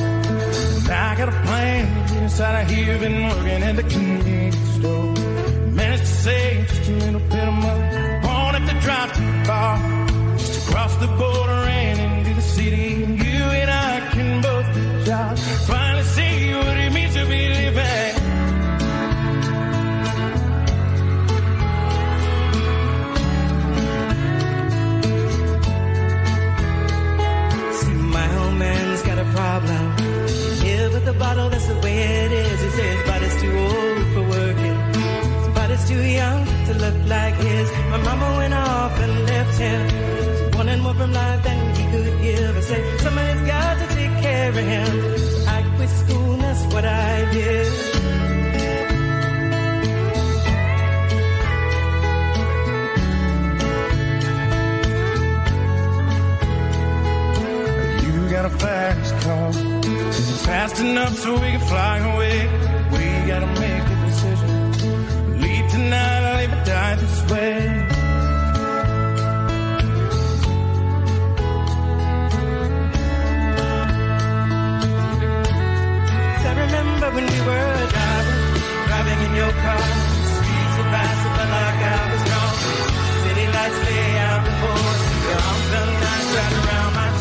I 1.09 1.15
got 1.21 1.29
a 1.35 1.37
plan. 1.47 1.83
Inside 2.23 2.57
of 2.63 2.71
here, 2.71 2.99
been 2.99 3.19
working 3.29 3.63
at 3.69 3.77
the 3.77 3.85
convenience 3.95 4.57
store 4.77 5.15
managed 5.75 6.05
to 6.05 6.15
save 6.27 6.69
just 6.69 6.89
a 6.89 6.93
little 6.93 7.21
bit 7.21 7.49
of 7.49 7.55
money. 7.55 7.84
The 11.07 11.17
border 11.17 11.63
and 11.81 12.01
into 12.01 12.35
the 12.35 12.47
city. 12.57 12.89
You 13.29 13.43
and 13.61 13.71
I 13.71 13.93
can 14.13 14.41
both 14.41 14.69
jobs. 15.05 15.43
Finally 15.67 16.05
see 16.17 16.55
what 16.55 16.77
it 16.85 16.93
means 16.97 17.15
to 17.15 17.25
be 17.33 17.43
living. 17.59 18.15
See, 27.79 27.97
my 28.17 28.29
old 28.41 28.55
man's 28.65 29.03
got 29.09 29.19
a 29.19 29.29
problem. 29.39 29.85
Live 30.65 30.93
with 30.95 31.05
the 31.05 31.17
bottle, 31.25 31.49
that's 31.51 31.67
the 31.67 31.79
way 31.85 31.97
it 32.25 32.33
is. 32.33 32.63
He 32.63 32.71
says, 32.79 32.99
but 33.09 33.23
it's 33.27 33.41
too 33.43 33.57
old 33.69 34.07
for 34.15 34.25
working 34.37 34.75
is 35.75 35.89
too 35.89 36.03
young 36.21 36.45
to 36.67 36.75
look 36.75 36.99
like 37.09 37.35
his. 37.35 37.69
My 37.91 38.01
mama 38.09 38.37
went 38.39 38.55
off 38.55 39.01
and 39.01 39.13
left 39.27 39.59
him 39.59 40.34
nothing 40.77 40.83
more 40.83 40.95
from 40.95 41.13
life 41.13 41.43
than 41.43 41.75
he 41.75 41.85
could 41.93 42.23
give 42.23 42.57
I 42.57 42.61
say, 42.61 42.99
somebody's 42.99 43.47
got 43.47 43.79
to 43.79 43.95
take 43.95 44.23
care 44.23 44.49
of 44.49 44.57
him. 44.57 45.49
I 45.49 45.63
quit 45.77 45.89
school, 45.89 46.37
that's 46.37 46.75
what 46.75 46.85
I 46.85 47.33
did. 47.33 47.73
got 58.31 58.47
a 58.47 58.51
fast 58.51 59.15
car. 59.23 59.53
Fast 60.45 60.81
enough 60.81 61.17
so 61.19 61.35
we 61.35 61.51
can 61.53 61.61
fly 61.61 61.99
away. 61.99 62.39
We 62.91 63.29
gotta 63.29 63.47
make 63.47 63.87
a 63.95 64.07
decision. 64.07 65.41
Leave 65.41 65.71
tonight 65.71 66.23
or 66.29 66.35
live 66.35 66.53
or 66.53 66.65
die 66.65 66.95
this 66.97 67.31
way. 67.31 67.94
Remember 77.05 77.17
when 77.17 77.27
we 77.27 77.41
were 77.47 77.87
driving, 77.93 78.41
driving 78.87 79.21
in 79.27 79.35
your 79.37 79.53
car. 79.53 79.85
Speed 80.35 80.69
so 80.77 80.83
fast, 80.93 81.27
it 81.27 81.33
felt 81.37 81.51
like 81.51 81.81
I 81.85 82.01
was 82.13 82.23
gone. 82.31 82.57
City 83.25 83.47
lights 83.55 83.79
lay 83.85 84.19
out 84.19 84.41
before 84.45 84.81
us. 84.93 85.03
Your 85.25 85.41
arms 85.49 85.67
felt 85.73 85.93
nice 86.05 86.29
wrapped 86.35 86.59
around 86.65 86.93
my 86.95 87.14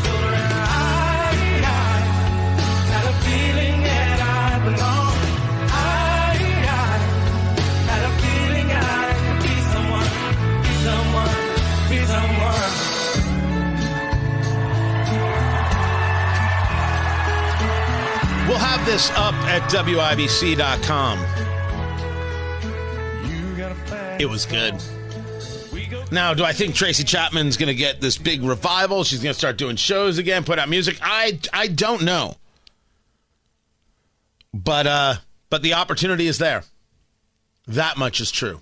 This 18.85 19.09
up 19.11 19.33
at 19.45 19.61
WIBC.com. 19.71 21.19
It 24.19 24.29
was 24.29 24.45
good. 24.45 24.75
Now, 26.11 26.33
do 26.33 26.43
I 26.43 26.53
think 26.53 26.75
Tracy 26.75 27.03
Chapman's 27.03 27.57
going 27.57 27.67
to 27.67 27.75
get 27.75 28.01
this 28.01 28.17
big 28.17 28.43
revival? 28.43 29.03
She's 29.03 29.23
going 29.23 29.33
to 29.33 29.37
start 29.37 29.57
doing 29.57 29.77
shows 29.77 30.17
again, 30.17 30.43
put 30.43 30.59
out 30.59 30.69
music. 30.69 30.97
I 31.01 31.39
I 31.51 31.67
don't 31.67 32.03
know. 32.03 32.35
But 34.53 34.85
uh 34.85 35.15
but 35.49 35.61
the 35.61 35.73
opportunity 35.73 36.27
is 36.27 36.37
there. 36.37 36.63
That 37.67 37.97
much 37.97 38.19
is 38.19 38.31
true. 38.31 38.61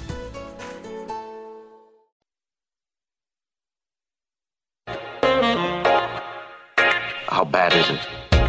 Bad 7.51 7.73
is 7.73 7.89
it? 7.89 7.99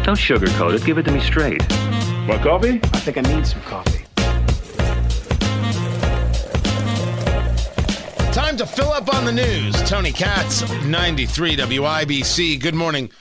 Don't 0.03 0.17
sugarcoat 0.17 0.75
it. 0.75 0.85
Give 0.85 0.97
it 0.97 1.03
to 1.03 1.11
me 1.11 1.19
straight. 1.19 1.61
Want 2.27 2.41
coffee? 2.41 2.79
I 2.81 2.99
think 2.99 3.17
I 3.17 3.21
need 3.21 3.45
some 3.45 3.61
coffee. 3.61 4.05
Time 8.31 8.57
to 8.57 8.65
fill 8.65 8.91
up 8.91 9.13
on 9.13 9.25
the 9.25 9.31
news. 9.31 9.75
Tony 9.83 10.11
Katz, 10.11 10.61
93 10.85 11.57
WIBC. 11.57 12.59
Good 12.59 12.73
morning. 12.73 13.11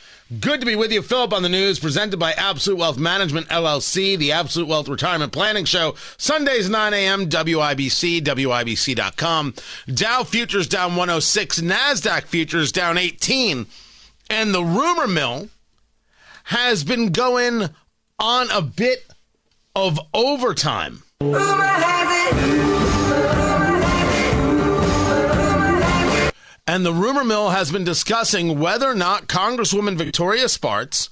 Good 0.40 0.60
to 0.60 0.66
be 0.66 0.76
with 0.76 0.90
you. 0.90 1.02
Fill 1.02 1.22
up 1.22 1.34
on 1.34 1.42
the 1.42 1.50
news, 1.50 1.78
presented 1.78 2.18
by 2.18 2.32
Absolute 2.32 2.78
Wealth 2.78 2.96
Management 2.96 3.48
LLC, 3.48 4.16
the 4.16 4.32
Absolute 4.32 4.68
Wealth 4.68 4.88
Retirement 4.88 5.30
Planning 5.30 5.66
Show. 5.66 5.94
Sundays, 6.16 6.70
9 6.70 6.94
a.m., 6.94 7.28
WIBC, 7.28 8.22
WIBC.com. 8.22 9.54
Dow 9.92 10.24
Futures 10.24 10.66
down 10.68 10.96
106, 10.96 11.60
NASDAQ 11.60 12.22
Futures 12.22 12.72
down 12.72 12.96
18. 12.96 13.66
And 14.30 14.54
the 14.54 14.64
rumor 14.64 15.06
mill 15.06 15.50
has 16.44 16.84
been 16.84 17.12
going 17.12 17.68
on 18.18 18.50
a 18.50 18.62
bit 18.62 19.06
of 19.74 19.98
overtime. 20.14 21.02
And 26.66 26.86
the 26.86 26.92
rumor 26.92 27.24
mill 27.24 27.50
has 27.50 27.72
been 27.72 27.84
discussing 27.84 28.58
whether 28.58 28.88
or 28.88 28.94
not 28.94 29.26
Congresswoman 29.26 29.96
Victoria 29.96 30.48
Spartz 30.48 31.10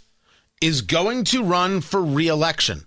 is 0.61 0.81
going 0.81 1.25
to 1.25 1.43
run 1.43 1.81
for 1.81 2.03
reelection. 2.03 2.87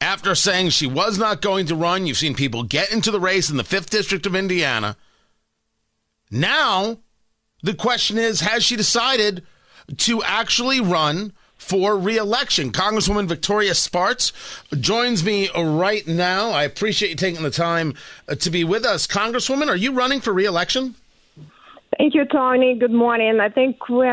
After 0.00 0.34
saying 0.34 0.70
she 0.70 0.86
was 0.86 1.16
not 1.16 1.40
going 1.40 1.66
to 1.66 1.74
run, 1.74 2.06
you've 2.06 2.18
seen 2.18 2.34
people 2.34 2.64
get 2.64 2.92
into 2.92 3.10
the 3.10 3.20
race 3.20 3.50
in 3.50 3.56
the 3.56 3.62
5th 3.62 3.88
District 3.88 4.26
of 4.26 4.34
Indiana. 4.34 4.96
Now, 6.30 6.98
the 7.62 7.74
question 7.74 8.18
is 8.18 8.40
has 8.40 8.64
she 8.64 8.76
decided 8.76 9.46
to 9.98 10.22
actually 10.22 10.80
run 10.80 11.32
for 11.66 11.98
reelection? 11.98 12.70
Congresswoman 12.70 13.26
Victoria 13.26 13.74
Spartz 13.74 14.32
joins 14.78 15.24
me 15.24 15.50
right 15.56 16.06
now. 16.06 16.50
I 16.50 16.62
appreciate 16.62 17.10
you 17.10 17.16
taking 17.16 17.42
the 17.42 17.50
time 17.50 17.94
uh, 18.28 18.36
to 18.36 18.50
be 18.50 18.62
with 18.62 18.84
us. 18.84 19.06
Congresswoman, 19.06 19.68
are 19.68 19.76
you 19.76 19.92
running 19.92 20.20
for 20.20 20.32
reelection? 20.32 20.94
Thank 21.98 22.14
you, 22.14 22.24
Tony. 22.24 22.78
Good 22.78 22.92
morning. 22.92 23.40
I 23.40 23.48
think 23.48 23.88
we 23.88 24.06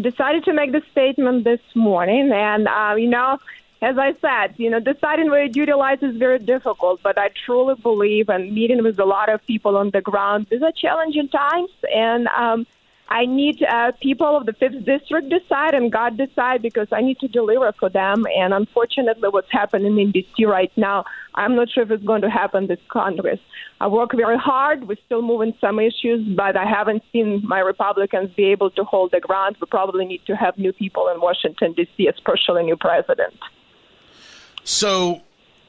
decided 0.00 0.44
to 0.44 0.52
make 0.52 0.72
the 0.72 0.82
statement 0.92 1.44
this 1.44 1.60
morning, 1.74 2.30
and 2.32 2.68
uh, 2.68 2.94
you 2.96 3.08
know, 3.08 3.38
as 3.82 3.98
I 3.98 4.14
said, 4.20 4.54
you 4.56 4.70
know, 4.70 4.80
deciding 4.80 5.30
where 5.30 5.46
duty 5.48 5.72
lies 5.74 5.98
is 6.00 6.16
very 6.16 6.38
difficult. 6.38 7.02
But 7.02 7.18
I 7.18 7.30
truly 7.44 7.74
believe, 7.74 8.28
and 8.28 8.54
meeting 8.54 8.82
with 8.82 8.98
a 8.98 9.04
lot 9.04 9.28
of 9.28 9.44
people 9.46 9.76
on 9.76 9.90
the 9.90 10.00
ground, 10.00 10.46
these 10.50 10.62
are 10.62 10.72
challenging 10.72 11.28
times, 11.28 11.70
and 11.94 12.28
um, 12.28 12.66
I 13.08 13.26
need 13.26 13.62
uh, 13.62 13.92
people 14.00 14.36
of 14.36 14.46
the 14.46 14.54
fifth 14.54 14.84
district 14.84 15.28
decide 15.28 15.74
and 15.74 15.92
God 15.92 16.16
decide 16.16 16.62
because 16.62 16.88
I 16.90 17.02
need 17.02 17.18
to 17.20 17.28
deliver 17.28 17.72
for 17.78 17.90
them. 17.90 18.24
And 18.36 18.54
unfortunately, 18.54 19.28
what's 19.28 19.50
happening 19.50 19.98
in 19.98 20.12
DC 20.12 20.46
right 20.46 20.72
now, 20.76 21.04
I'm 21.34 21.54
not 21.54 21.70
sure 21.70 21.82
if 21.82 21.90
it's 21.90 22.04
going 22.04 22.22
to 22.22 22.30
happen 22.30 22.66
this 22.66 22.80
Congress. 22.88 23.40
I 23.80 23.88
work 23.88 24.12
very 24.14 24.38
hard. 24.38 24.88
We're 24.88 24.96
still 25.04 25.20
moving 25.20 25.52
some 25.60 25.78
issues, 25.78 26.26
but 26.34 26.56
I 26.56 26.64
haven't 26.64 27.02
seen 27.12 27.42
my 27.44 27.60
Republicans 27.60 28.30
be 28.34 28.46
able 28.46 28.70
to 28.70 28.84
hold 28.84 29.10
the 29.12 29.20
ground. 29.20 29.56
We 29.60 29.66
probably 29.66 30.06
need 30.06 30.22
to 30.26 30.36
have 30.36 30.56
new 30.56 30.72
people 30.72 31.08
in 31.08 31.20
Washington 31.20 31.74
D.C., 31.74 32.08
especially 32.08 32.62
a 32.62 32.64
new 32.64 32.76
president. 32.76 33.34
So 34.62 35.20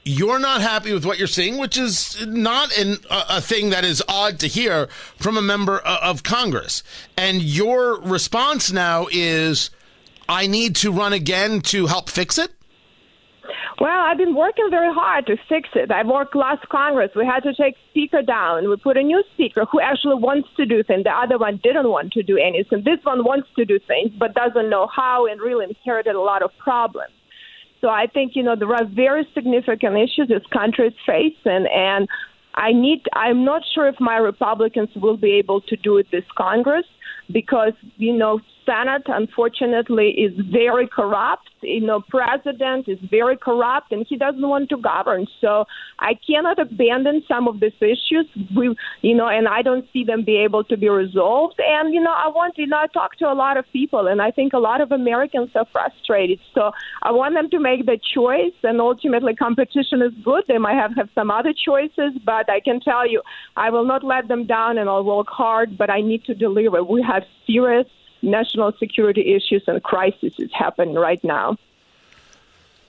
you're 0.06 0.38
not 0.38 0.60
happy 0.60 0.92
with 0.92 1.04
what 1.04 1.18
you're 1.18 1.26
seeing, 1.26 1.58
which 1.58 1.76
is 1.76 2.24
not 2.26 2.76
an, 2.78 2.96
a, 3.10 3.24
a 3.30 3.40
thing 3.40 3.70
that 3.70 3.84
is 3.84 4.00
odd 4.08 4.38
to 4.38 4.46
hear 4.46 4.86
from 5.16 5.36
a 5.36 5.42
member 5.42 5.78
of, 5.78 6.18
of 6.18 6.22
Congress. 6.22 6.84
And 7.16 7.42
your 7.42 8.00
response 8.00 8.70
now 8.70 9.08
is, 9.10 9.70
I 10.28 10.46
need 10.46 10.76
to 10.76 10.92
run 10.92 11.12
again 11.12 11.60
to 11.72 11.86
help 11.86 12.08
fix 12.08 12.38
it? 12.38 12.52
Well, 13.80 14.04
I've 14.06 14.16
been 14.16 14.36
working 14.36 14.68
very 14.70 14.94
hard 14.94 15.26
to 15.26 15.36
fix 15.48 15.68
it. 15.74 15.90
I 15.90 16.06
worked 16.06 16.36
last 16.36 16.66
Congress. 16.68 17.10
We 17.16 17.26
had 17.26 17.40
to 17.40 17.52
take 17.52 17.74
speaker 17.90 18.22
down. 18.22 18.70
We 18.70 18.76
put 18.76 18.96
a 18.96 19.02
new 19.02 19.22
speaker 19.34 19.66
who 19.70 19.80
actually 19.80 20.14
wants 20.14 20.48
to 20.56 20.66
do 20.66 20.84
things. 20.84 21.02
The 21.02 21.10
other 21.10 21.36
one 21.36 21.60
didn't 21.62 21.88
want 21.90 22.12
to 22.12 22.22
do 22.22 22.38
anything. 22.38 22.84
This 22.84 23.00
one 23.02 23.24
wants 23.24 23.48
to 23.56 23.64
do 23.64 23.80
things 23.80 24.12
but 24.16 24.34
doesn't 24.34 24.70
know 24.70 24.86
how 24.86 25.26
and 25.26 25.40
really 25.40 25.66
inherited 25.68 26.14
a 26.14 26.20
lot 26.20 26.42
of 26.42 26.56
problems. 26.58 27.12
So 27.86 27.90
I 27.90 28.08
think 28.08 28.34
you 28.34 28.42
know 28.42 28.56
there 28.56 28.74
are 28.74 28.84
very 28.84 29.24
significant 29.32 29.94
issues 29.96 30.26
this 30.26 30.42
country 30.52 30.88
is 30.88 30.94
facing, 31.06 31.68
and 31.72 32.08
I 32.56 32.72
need. 32.72 33.02
I'm 33.12 33.44
not 33.44 33.62
sure 33.72 33.86
if 33.86 33.94
my 34.00 34.16
Republicans 34.16 34.88
will 34.96 35.16
be 35.16 35.34
able 35.34 35.60
to 35.60 35.76
do 35.76 35.96
it 35.98 36.08
this 36.10 36.24
Congress 36.36 36.84
because 37.30 37.74
you 37.96 38.12
know 38.12 38.40
Senate 38.66 39.02
unfortunately 39.06 40.08
is 40.10 40.32
very 40.52 40.88
corrupt. 40.88 41.48
You 41.62 41.80
know, 41.80 42.02
President 42.08 42.88
is 42.88 42.98
very 43.10 43.36
corrupt, 43.36 43.92
and 43.92 44.04
he 44.08 44.16
doesn't 44.16 44.46
want 44.46 44.68
to 44.70 44.76
govern. 44.76 45.26
So 45.40 45.64
I 45.98 46.12
cannot 46.26 46.58
abandon 46.58 47.22
some 47.26 47.48
of 47.48 47.60
these 47.60 47.78
issues. 47.80 48.26
We, 48.54 48.76
you 49.02 49.14
know, 49.14 49.28
and 49.28 49.48
I 49.48 49.62
don't 49.62 49.86
see 49.92 50.04
them 50.04 50.24
be 50.24 50.36
able 50.36 50.64
to 50.64 50.76
be 50.76 50.88
resolved. 50.88 51.58
And 51.58 51.94
you 51.94 52.00
know, 52.00 52.12
I 52.12 52.28
want 52.28 52.58
you 52.58 52.66
know 52.66 52.76
I 52.76 52.86
talk 52.88 53.16
to 53.18 53.26
a 53.26 53.34
lot 53.34 53.56
of 53.56 53.64
people, 53.72 54.08
and 54.08 54.20
I 54.20 54.30
think 54.30 54.52
a 54.52 54.58
lot 54.58 54.80
of 54.80 54.92
Americans 54.92 55.50
are 55.54 55.66
frustrated. 55.72 56.40
So 56.54 56.72
I 57.02 57.12
want 57.12 57.34
them 57.34 57.48
to 57.50 57.60
make 57.60 57.86
the 57.86 57.98
choice, 58.14 58.56
and 58.62 58.80
ultimately, 58.80 59.34
competition 59.34 60.02
is 60.02 60.12
good. 60.24 60.44
They 60.48 60.58
might 60.58 60.74
have 60.74 60.92
have 60.96 61.08
some 61.14 61.30
other 61.30 61.54
choices, 61.64 62.12
but 62.24 62.50
I 62.50 62.60
can 62.60 62.80
tell 62.80 63.08
you, 63.08 63.22
I 63.56 63.70
will 63.70 63.86
not 63.86 64.02
let 64.04 64.28
them 64.28 64.46
down, 64.46 64.78
and 64.78 64.88
I'll 64.88 65.04
work 65.04 65.28
hard. 65.28 65.78
But 65.78 65.90
I 65.90 66.00
need 66.00 66.24
to 66.24 66.34
deliver. 66.34 66.82
We 66.82 67.02
have 67.02 67.22
serious 67.46 67.86
national 68.22 68.72
security 68.78 69.34
issues 69.34 69.62
and 69.66 69.82
crises 69.82 70.32
happening 70.52 70.94
right 70.94 71.22
now. 71.22 71.56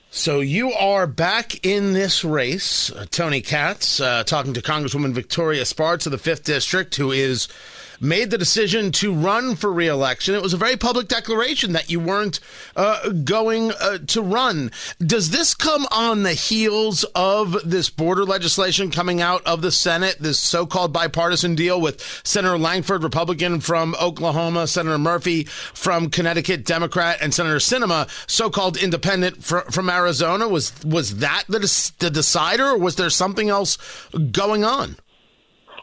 So 0.09 0.39
you 0.39 0.71
are 0.71 1.05
back 1.05 1.65
in 1.65 1.91
this 1.93 2.23
race, 2.23 2.89
uh, 2.91 3.05
Tony 3.11 3.41
Katz, 3.41 3.99
uh, 3.99 4.23
talking 4.23 4.53
to 4.53 4.61
Congresswoman 4.61 5.13
Victoria 5.13 5.65
Spartz 5.65 6.05
of 6.05 6.13
the 6.13 6.17
Fifth 6.17 6.45
District, 6.45 6.95
who 6.95 7.11
is 7.11 7.49
made 7.99 8.31
the 8.31 8.37
decision 8.37 8.91
to 8.93 9.13
run 9.13 9.55
for 9.55 9.71
reelection. 9.71 10.35
It 10.35 10.41
was 10.41 10.53
a 10.53 10.57
very 10.57 10.77
public 10.77 11.07
declaration 11.07 11.73
that 11.73 11.89
you 11.89 11.99
weren't 11.99 12.39
uh, 12.75 13.09
going 13.09 13.71
uh, 13.71 13.99
to 14.07 14.21
run. 14.21 14.71
Does 14.99 15.29
this 15.29 15.53
come 15.53 15.87
on 15.91 16.23
the 16.23 16.33
heels 16.33 17.03
of 17.15 17.57
this 17.63 17.89
border 17.89 18.25
legislation 18.25 18.91
coming 18.91 19.21
out 19.21 19.45
of 19.45 19.61
the 19.61 19.71
Senate, 19.71 20.17
this 20.19 20.39
so 20.39 20.65
called 20.65 20.93
bipartisan 20.93 21.55
deal 21.55 21.79
with 21.79 22.01
Senator 22.23 22.57
Lankford, 22.57 23.03
Republican 23.03 23.59
from 23.59 23.95
Oklahoma, 24.01 24.67
Senator 24.67 24.97
Murphy 24.97 25.43
from 25.45 26.09
Connecticut, 26.09 26.65
Democrat, 26.65 27.17
and 27.21 27.33
Senator 27.33 27.57
Sinema, 27.57 28.09
so 28.29 28.49
called 28.49 28.77
independent 28.77 29.43
fr- 29.43 29.59
from 29.71 29.89
Arizona? 29.89 30.47
Was, 30.47 30.73
was 30.83 31.17
that 31.17 31.43
the, 31.47 31.59
the 31.99 32.09
decider, 32.09 32.67
or 32.67 32.77
was 32.77 32.95
there 32.95 33.09
something 33.09 33.49
else 33.49 33.77
going 34.31 34.63
on? 34.63 34.97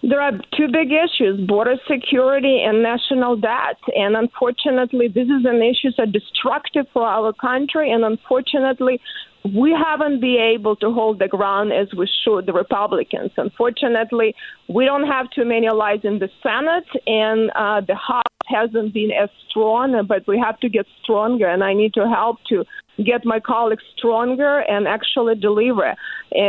There 0.06 0.20
are 0.20 0.32
two 0.54 0.68
big 0.70 0.90
issues 0.92 1.40
border 1.46 1.76
security 1.90 2.62
and 2.62 2.82
national 2.82 3.36
debt. 3.36 3.78
And 3.96 4.16
unfortunately, 4.16 5.08
this 5.08 5.24
is 5.24 5.46
an 5.46 5.62
issue 5.62 5.90
that 5.96 6.12
destructive 6.12 6.86
for 6.92 7.06
our 7.06 7.32
country. 7.32 7.90
And 7.90 8.04
unfortunately, 8.04 9.00
we 9.44 9.72
haven't 9.72 10.20
been 10.20 10.40
able 10.54 10.76
to 10.76 10.92
hold 10.92 11.20
the 11.20 11.28
ground 11.28 11.72
as 11.72 11.88
we 11.96 12.08
should, 12.22 12.46
the 12.46 12.52
Republicans. 12.52 13.30
Unfortunately, 13.36 14.34
we 14.68 14.84
don't 14.84 15.06
have 15.06 15.30
too 15.30 15.44
many 15.44 15.66
allies 15.66 16.00
in 16.02 16.18
the 16.18 16.30
Senate, 16.42 16.88
and 17.06 17.50
uh, 17.54 17.80
the 17.86 17.94
House 17.94 18.22
hasn't 18.46 18.94
been 18.94 19.10
as 19.10 19.28
strong, 19.48 20.06
but 20.06 20.26
we 20.26 20.38
have 20.38 20.58
to 20.60 20.68
get 20.70 20.86
stronger, 21.02 21.46
and 21.46 21.62
I 21.62 21.74
need 21.74 21.92
to 21.94 22.08
help 22.08 22.38
to 22.48 22.64
get 23.04 23.26
my 23.26 23.38
colleagues 23.38 23.84
stronger 23.96 24.60
and 24.60 24.88
actually 24.88 25.34
deliver. 25.34 25.94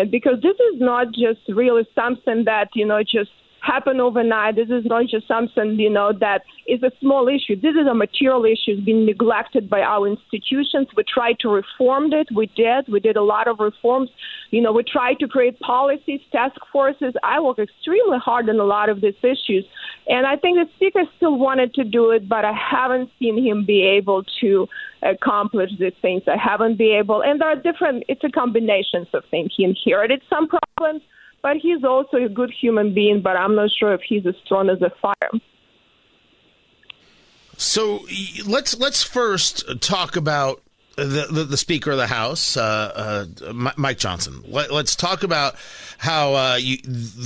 Because 0.10 0.42
this 0.42 0.56
is 0.56 0.80
not 0.80 1.08
just 1.08 1.42
really 1.50 1.86
something 1.96 2.46
that, 2.46 2.70
you 2.76 2.86
know, 2.86 3.02
just 3.04 3.32
happen 3.66 4.00
overnight. 4.00 4.56
This 4.56 4.70
is 4.70 4.86
not 4.86 5.06
just 5.08 5.28
something, 5.28 5.80
you 5.80 5.90
know, 5.90 6.12
that 6.20 6.44
is 6.68 6.82
a 6.84 6.92
small 7.00 7.28
issue. 7.28 7.56
This 7.56 7.76
is 7.76 7.88
a 7.90 7.94
material 7.94 8.46
issue. 8.46 8.74
It's 8.76 8.86
been 8.86 9.06
neglected 9.06 9.70
by 9.70 9.82
our 9.82 10.08
institutions. 10.08 10.88
We 10.96 11.04
tried 11.12 11.40
to 11.40 11.50
reform 11.50 12.14
it. 12.14 12.28
We 12.36 12.48
did. 12.56 12.88
We 12.88 13.00
did 13.00 13.18
a 13.18 13.24
lot 13.24 13.48
of 13.48 13.60
reforms. 13.60 14.10
You 14.52 14.62
know, 14.62 14.72
we 14.72 14.84
tried 14.84 15.20
to 15.20 15.28
create 15.28 15.60
policies, 15.60 16.22
task 16.32 16.60
forces. 16.72 17.14
I 17.24 17.40
work 17.40 17.60
extremely 17.60 18.18
hard 18.24 18.50
on 18.50 18.60
a 18.60 18.64
lot 18.64 18.90
of 18.90 19.02
these 19.02 19.20
issues. 19.24 19.66
And 20.08 20.28
I 20.28 20.36
think 20.36 20.58
the 20.58 20.70
speaker 20.76 21.04
still 21.18 21.38
wanted 21.38 21.74
to 21.76 21.84
do 21.84 22.12
it, 22.12 22.30
but 22.30 22.46
I 22.46 22.54
haven't 22.54 23.10
seen 23.20 23.44
him 23.44 23.66
be 23.66 23.82
able 23.84 24.24
to 24.42 24.68
accomplish 25.02 25.72
these 25.80 25.94
things. 26.02 26.24
I 26.28 26.38
haven't 26.38 26.78
been 26.78 26.98
able, 27.00 27.22
and 27.24 27.42
there 27.42 27.50
are 27.50 27.56
different, 27.56 28.04
it's 28.08 28.24
a 28.24 28.30
combination 28.30 29.08
of 29.14 29.24
things. 29.32 29.52
He 29.56 29.64
inherited 29.64 30.22
some 30.30 30.48
problems 30.48 31.02
but 31.46 31.58
he's 31.58 31.84
also 31.84 32.18
a 32.18 32.28
good 32.28 32.52
human 32.60 32.92
being, 32.92 33.22
but 33.22 33.38
I'm 33.38 33.54
not 33.54 33.70
sure 33.70 33.94
if 33.94 34.02
he's 34.02 34.26
as 34.26 34.34
strong 34.44 34.68
as 34.68 34.82
a 34.82 34.90
fire. 35.00 35.30
So 37.56 38.04
let's 38.48 38.80
let's 38.80 39.04
first 39.04 39.64
talk 39.80 40.16
about 40.16 40.64
the, 40.96 41.46
the, 41.50 41.58
Speaker 41.58 41.92
of 41.92 41.98
the 41.98 42.08
House, 42.08 42.56
uh, 42.56 43.26
uh, 43.44 43.54
Mike 43.54 43.98
Johnson. 43.98 44.44
Let, 44.48 44.72
us 44.72 44.96
talk 44.96 45.24
about 45.24 45.56
how 45.98 46.36
uh, 46.36 46.56
you, 46.56 46.78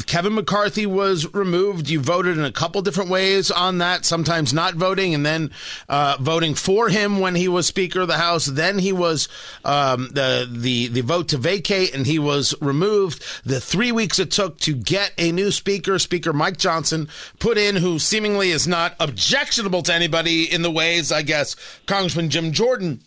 Kevin 0.05 0.33
McCarthy 0.33 0.85
was 0.85 1.31
removed. 1.33 1.89
You 1.89 1.99
voted 1.99 2.37
in 2.37 2.43
a 2.43 2.51
couple 2.51 2.81
different 2.81 3.09
ways 3.09 3.51
on 3.51 3.79
that, 3.79 4.05
sometimes 4.05 4.53
not 4.53 4.75
voting, 4.75 5.13
and 5.13 5.25
then 5.25 5.51
uh, 5.87 6.17
voting 6.19 6.55
for 6.55 6.89
him 6.89 7.19
when 7.19 7.35
he 7.35 7.47
was 7.47 7.67
Speaker 7.67 8.01
of 8.01 8.07
the 8.07 8.17
House. 8.17 8.45
Then 8.45 8.79
he 8.79 8.91
was 8.91 9.27
um, 9.63 10.09
the, 10.13 10.47
the, 10.51 10.87
the 10.87 11.01
vote 11.01 11.29
to 11.29 11.37
vacate, 11.37 11.93
and 11.93 12.07
he 12.07 12.17
was 12.17 12.55
removed. 12.61 13.23
The 13.45 13.61
three 13.61 13.91
weeks 13.91 14.19
it 14.19 14.31
took 14.31 14.57
to 14.59 14.73
get 14.73 15.13
a 15.17 15.31
new 15.31 15.51
Speaker, 15.51 15.99
Speaker 15.99 16.33
Mike 16.33 16.57
Johnson, 16.57 17.07
put 17.37 17.57
in, 17.57 17.75
who 17.75 17.99
seemingly 17.99 18.49
is 18.49 18.67
not 18.67 18.95
objectionable 18.99 19.83
to 19.83 19.93
anybody 19.93 20.51
in 20.51 20.63
the 20.63 20.71
ways, 20.71 21.11
I 21.11 21.21
guess, 21.21 21.55
Congressman 21.85 22.29
Jim 22.29 22.51
Jordan 22.51 23.01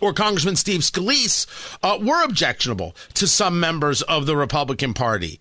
or 0.00 0.12
Congressman 0.12 0.56
Steve 0.56 0.80
Scalise 0.80 1.46
uh, 1.82 1.98
were 2.00 2.22
objectionable 2.24 2.94
to 3.14 3.26
some 3.26 3.60
members 3.60 4.02
of 4.02 4.26
the 4.26 4.36
Republican 4.36 4.94
Party. 4.94 5.38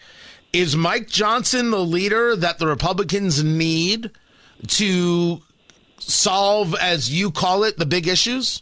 Is 0.51 0.75
Mike 0.75 1.07
Johnson 1.07 1.71
the 1.71 1.79
leader 1.79 2.35
that 2.35 2.59
the 2.59 2.67
Republicans 2.67 3.43
need 3.43 4.11
to 4.67 5.41
solve, 5.99 6.75
as 6.75 7.11
you 7.11 7.31
call 7.31 7.63
it, 7.63 7.77
the 7.77 7.85
big 7.85 8.07
issues? 8.07 8.61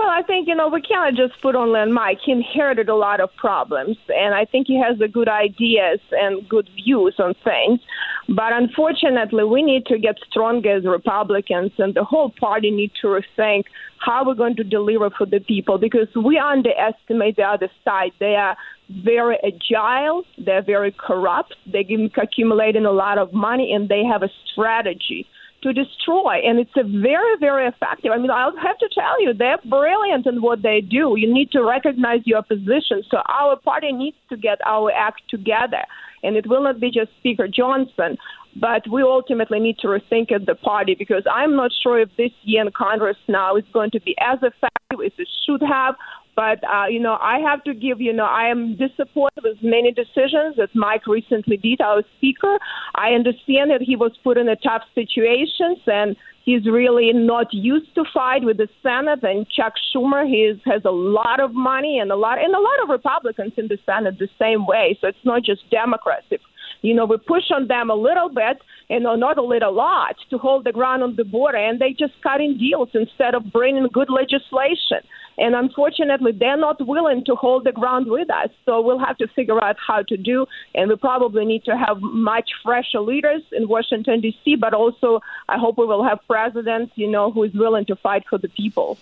Well, 0.00 0.08
I 0.08 0.22
think, 0.22 0.48
you 0.48 0.54
know, 0.54 0.68
we 0.68 0.80
can't 0.80 1.14
just 1.14 1.38
put 1.42 1.54
on 1.54 1.72
Len 1.72 1.92
Mike. 1.92 2.20
He 2.24 2.32
inherited 2.32 2.88
a 2.88 2.94
lot 2.94 3.20
of 3.20 3.28
problems, 3.36 3.98
and 4.08 4.34
I 4.34 4.46
think 4.46 4.66
he 4.66 4.80
has 4.80 4.98
the 4.98 5.08
good 5.08 5.28
ideas 5.28 6.00
and 6.12 6.48
good 6.48 6.70
views 6.74 7.16
on 7.18 7.34
things. 7.44 7.80
But 8.26 8.54
unfortunately, 8.54 9.44
we 9.44 9.62
need 9.62 9.84
to 9.86 9.98
get 9.98 10.16
stronger 10.30 10.74
as 10.74 10.86
Republicans, 10.86 11.72
and 11.76 11.92
the 11.92 12.02
whole 12.02 12.30
party 12.30 12.70
need 12.70 12.92
to 13.02 13.08
rethink 13.08 13.64
how 13.98 14.24
we're 14.24 14.40
going 14.42 14.56
to 14.56 14.64
deliver 14.64 15.10
for 15.10 15.26
the 15.26 15.40
people 15.40 15.76
because 15.76 16.08
we 16.16 16.38
underestimate 16.38 17.36
the 17.36 17.42
other 17.42 17.68
side. 17.84 18.12
They 18.20 18.36
are 18.36 18.56
very 18.88 19.36
agile, 19.44 20.24
they're 20.38 20.62
very 20.62 20.92
corrupt, 20.92 21.54
they're 21.66 21.84
accumulating 22.16 22.86
a 22.86 22.92
lot 22.92 23.18
of 23.18 23.34
money, 23.34 23.74
and 23.74 23.90
they 23.90 24.04
have 24.04 24.22
a 24.22 24.30
strategy 24.50 25.26
to 25.62 25.72
destroy. 25.72 26.40
And 26.44 26.58
it's 26.58 26.76
a 26.76 26.82
very, 26.82 27.36
very 27.38 27.66
effective. 27.66 28.12
I 28.12 28.18
mean, 28.18 28.30
I'll 28.30 28.56
have 28.56 28.78
to 28.78 28.88
tell 28.94 29.22
you, 29.22 29.34
they're 29.34 29.58
brilliant 29.64 30.26
in 30.26 30.40
what 30.40 30.62
they 30.62 30.80
do. 30.80 31.14
You 31.16 31.32
need 31.32 31.50
to 31.52 31.62
recognize 31.62 32.20
your 32.24 32.42
position. 32.42 33.02
So 33.10 33.18
our 33.28 33.56
party 33.56 33.92
needs 33.92 34.16
to 34.30 34.36
get 34.36 34.58
our 34.66 34.90
act 34.92 35.22
together. 35.28 35.84
And 36.22 36.36
it 36.36 36.46
will 36.46 36.62
not 36.62 36.80
be 36.80 36.90
just 36.90 37.10
Speaker 37.18 37.48
Johnson, 37.48 38.18
but 38.56 38.82
we 38.90 39.02
ultimately 39.02 39.58
need 39.58 39.78
to 39.78 39.88
rethink 39.88 40.32
at 40.32 40.46
the 40.46 40.54
party 40.54 40.94
because 40.98 41.22
I'm 41.30 41.56
not 41.56 41.70
sure 41.82 42.00
if 42.00 42.10
this 42.16 42.32
year 42.42 42.62
in 42.62 42.70
Congress 42.72 43.16
now 43.28 43.56
is 43.56 43.64
going 43.72 43.90
to 43.92 44.00
be 44.00 44.14
as 44.20 44.38
effective 44.38 45.00
as 45.04 45.12
it 45.18 45.28
should 45.46 45.62
have. 45.62 45.94
But 46.36 46.62
uh, 46.64 46.86
you 46.88 47.00
know, 47.00 47.18
I 47.20 47.38
have 47.40 47.62
to 47.64 47.74
give 47.74 48.00
you 48.00 48.12
know 48.12 48.24
I 48.24 48.48
am 48.48 48.76
disappointed 48.76 49.42
with 49.42 49.58
many 49.62 49.92
decisions 49.92 50.56
that 50.56 50.70
Mike 50.74 51.06
recently 51.06 51.56
did. 51.56 51.80
Our 51.80 52.02
speaker, 52.16 52.58
I 52.94 53.10
understand 53.10 53.70
that 53.70 53.82
he 53.82 53.96
was 53.96 54.12
put 54.22 54.38
in 54.38 54.48
a 54.48 54.56
tough 54.56 54.82
situations 54.94 55.78
and 55.86 56.16
he's 56.44 56.66
really 56.66 57.12
not 57.12 57.52
used 57.52 57.94
to 57.94 58.04
fight 58.12 58.42
with 58.44 58.56
the 58.56 58.68
Senate. 58.82 59.22
And 59.22 59.46
Chuck 59.48 59.74
Schumer, 59.90 60.26
he 60.26 60.52
has 60.66 60.82
a 60.84 60.90
lot 60.90 61.40
of 61.40 61.54
money 61.54 61.98
and 61.98 62.10
a 62.10 62.16
lot 62.16 62.38
and 62.38 62.54
a 62.54 62.60
lot 62.60 62.82
of 62.82 62.88
Republicans 62.88 63.52
in 63.56 63.68
the 63.68 63.78
Senate 63.84 64.18
the 64.18 64.28
same 64.38 64.66
way. 64.66 64.96
So 65.00 65.08
it's 65.08 65.24
not 65.24 65.42
just 65.42 65.68
Democrats. 65.70 66.26
If 66.30 66.40
you 66.82 66.94
know 66.94 67.04
we 67.04 67.18
push 67.18 67.50
on 67.54 67.68
them 67.68 67.90
a 67.90 67.94
little 67.94 68.28
bit, 68.28 68.58
you 68.88 69.00
know, 69.00 69.14
not 69.14 69.38
a 69.38 69.42
little 69.42 69.74
lot 69.74 70.16
to 70.30 70.38
hold 70.38 70.64
the 70.64 70.72
ground 70.72 71.02
on 71.02 71.16
the 71.16 71.24
border, 71.24 71.58
and 71.58 71.78
they 71.78 71.90
just 71.90 72.14
cutting 72.22 72.56
deals 72.58 72.88
instead 72.94 73.34
of 73.34 73.52
bringing 73.52 73.86
good 73.92 74.08
legislation. 74.10 75.00
And 75.40 75.54
unfortunately, 75.54 76.32
they're 76.32 76.58
not 76.58 76.86
willing 76.86 77.24
to 77.24 77.34
hold 77.34 77.64
the 77.64 77.72
ground 77.72 78.06
with 78.08 78.30
us. 78.30 78.50
So 78.66 78.80
we'll 78.82 78.98
have 78.98 79.16
to 79.18 79.26
figure 79.28 79.62
out 79.64 79.76
how 79.84 80.02
to 80.02 80.16
do. 80.16 80.46
And 80.74 80.90
we 80.90 80.96
probably 80.96 81.46
need 81.46 81.64
to 81.64 81.76
have 81.76 82.00
much 82.00 82.50
fresher 82.62 83.00
leaders 83.00 83.42
in 83.50 83.66
Washington, 83.66 84.20
D.C., 84.20 84.56
but 84.56 84.74
also 84.74 85.20
I 85.48 85.58
hope 85.58 85.78
we 85.78 85.86
will 85.86 86.04
have 86.04 86.18
presidents, 86.28 86.92
you 86.94 87.10
know, 87.10 87.32
who 87.32 87.44
is 87.44 87.54
willing 87.54 87.86
to 87.86 87.96
fight 87.96 88.24
for 88.28 88.38
the 88.38 88.48
people. 88.48 88.98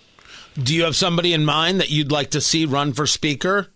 Do 0.62 0.74
you 0.74 0.84
have 0.84 0.94
somebody 0.94 1.32
in 1.32 1.44
mind 1.44 1.80
that 1.80 1.90
you'd 1.90 2.12
like 2.12 2.30
to 2.30 2.40
see 2.40 2.64
run 2.66 2.92
for 2.92 3.06
speaker? 3.06 3.68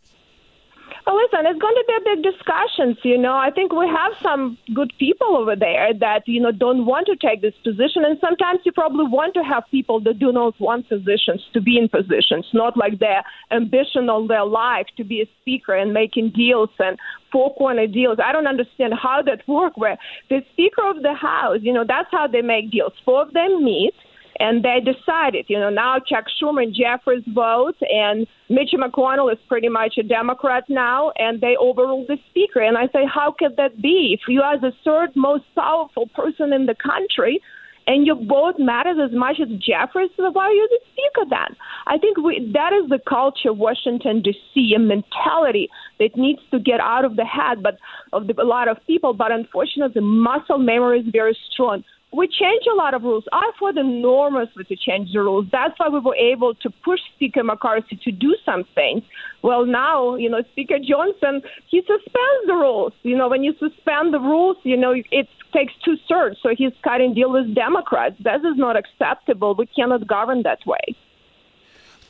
Well, 1.05 1.17
listen, 1.17 1.47
it's 1.47 1.59
going 1.59 1.75
to 1.75 1.85
be 1.88 1.95
a 1.95 2.15
big 2.15 2.23
discussions. 2.23 2.97
You 3.03 3.19
know, 3.19 3.35
I 3.35 3.51
think 3.51 3.73
we 3.73 3.88
have 3.88 4.12
some 4.23 4.57
good 4.73 4.93
people 5.01 5.37
over 5.37 5.57
there 5.57 5.93
that 5.99 6.23
you 6.27 6.41
know 6.41 6.53
don't 6.53 6.87
want 6.87 7.07
to 7.09 7.17
take 7.17 7.43
this 7.43 7.55
position, 7.65 8.05
and 8.05 8.19
sometimes 8.21 8.61
you 8.65 8.71
probably 8.71 9.07
want 9.07 9.35
to 9.35 9.43
have 9.43 9.65
people 9.71 9.99
that 10.01 10.21
do 10.21 10.31
not 10.31 10.59
want 10.61 10.88
positions 10.88 11.43
to 11.55 11.61
be 11.61 11.77
in 11.77 11.88
positions, 11.88 12.47
not 12.55 12.77
like 12.77 13.01
their 13.01 13.25
ambition 13.51 14.09
all 14.09 14.29
their 14.29 14.45
life 14.45 14.87
to 14.97 15.03
be 15.03 15.21
a 15.21 15.29
speaker 15.41 15.75
and 15.75 15.93
making 15.93 16.31
deals 16.37 16.71
and 16.79 16.97
four 17.33 17.53
corner 17.57 17.88
deals. 17.88 18.19
I 18.23 18.31
don't 18.31 18.47
understand 18.47 18.95
how 18.95 19.23
that 19.23 19.47
works. 19.49 19.77
Where 19.77 19.99
the 20.31 20.43
Speaker 20.53 20.88
of 20.88 21.03
the 21.03 21.15
House, 21.15 21.59
you 21.62 21.73
know, 21.73 21.85
that's 21.87 22.09
how 22.12 22.29
they 22.29 22.43
make 22.43 22.71
deals. 22.71 22.93
Four 23.05 23.23
of 23.23 23.33
them 23.33 23.65
meet 23.65 23.95
and 24.42 24.64
they 24.64 24.81
decided, 24.81 25.46
you 25.48 25.57
know, 25.57 25.70
now 25.70 26.00
Chuck 26.00 26.24
Schumer 26.35 26.64
and 26.64 26.74
Jeffries 26.74 27.22
vote, 27.33 27.76
and 27.83 28.26
Mitch 28.50 28.74
McConnell 28.74 29.33
is 29.33 29.38
pretty 29.48 29.68
much 29.68 29.94
a 29.98 30.02
Democrat 30.02 30.64
now, 30.68 31.12
and 31.16 31.40
they 31.40 31.55
overruled 31.57 32.09
the 32.09 32.18
speaker. 32.28 32.61
And 32.61 32.76
I 32.76 32.87
say, 32.88 33.07
how 33.07 33.33
could 33.38 33.57
that 33.57 33.81
be? 33.81 34.18
If 34.18 34.26
you 34.26 34.42
are 34.42 34.59
the 34.59 34.72
third 34.85 35.11
most 35.14 35.44
powerful 35.55 36.09
person 36.09 36.52
in 36.52 36.66
the 36.66 36.74
country, 36.74 37.40
and 37.87 38.05
your 38.05 38.16
vote 38.16 38.57
matters 38.59 38.96
as 39.00 39.16
much 39.16 39.37
as 39.40 39.48
Jeffries, 39.61 40.11
why 40.16 40.46
are 40.46 40.52
you 40.52 40.68
the 40.70 40.81
speaker 40.90 41.28
then? 41.31 41.57
I 41.87 41.98
think 41.98 42.16
we, 42.16 42.50
that 42.52 42.72
is 42.72 42.88
the 42.90 43.00
culture 43.09 43.50
of 43.50 43.59
Washington 43.59 44.22
D.C. 44.22 44.74
a 44.74 44.78
mentality 44.81 45.68
that 46.00 46.16
needs 46.16 46.40
to 46.50 46.59
get 46.59 46.81
out 46.81 47.05
of 47.05 47.14
the 47.14 47.24
head, 47.24 47.62
but 47.62 47.78
of 48.12 48.26
the, 48.26 48.35
a 48.42 48.44
lot 48.44 48.66
of 48.66 48.78
people. 48.88 49.14
But 49.14 49.31
unfortunately, 49.31 49.94
the 49.94 50.00
muscle 50.00 50.59
memory 50.59 51.00
is 51.00 51.07
very 51.12 51.37
strong 51.52 51.85
we 52.12 52.29
change 52.29 52.64
a 52.70 52.77
lot 52.77 52.92
of 52.92 53.03
rules. 53.03 53.25
I 53.33 53.51
fought 53.59 53.79
enormously 53.79 54.64
to 54.64 54.77
change 54.77 55.12
the 55.12 55.20
rules. 55.20 55.46
That's 55.51 55.79
why 55.79 55.88
we 55.88 55.98
were 55.98 56.16
able 56.16 56.55
to 56.57 56.70
push 56.85 57.01
Speaker 57.14 57.42
McCarthy 57.42 57.98
to 58.05 58.12
do 58.12 58.37
some 58.44 58.64
things. 58.75 59.03
Well, 59.42 59.64
now, 59.64 60.16
you 60.16 60.29
know, 60.29 60.42
Speaker 60.53 60.79
Johnson, 60.79 61.42
he 61.68 61.81
suspends 61.81 62.46
the 62.46 62.55
rules. 62.55 62.92
You 63.03 63.16
know, 63.16 63.29
when 63.29 63.42
you 63.42 63.53
suspend 63.53 64.12
the 64.12 64.20
rules, 64.20 64.59
you 64.62 64.77
know, 64.77 64.92
it 64.92 65.29
takes 65.55 65.72
two 65.85 65.96
thirds. 66.09 66.37
So 66.42 66.51
he's 66.57 66.72
cutting 66.85 67.14
deal 67.14 67.33
with 67.33 67.55
Democrats. 67.55 68.16
This 68.18 68.40
is 68.40 68.57
not 68.57 68.77
acceptable. 68.77 69.55
We 69.55 69.66
cannot 69.66 70.07
govern 70.07 70.42
that 70.42 70.59
way 70.66 70.96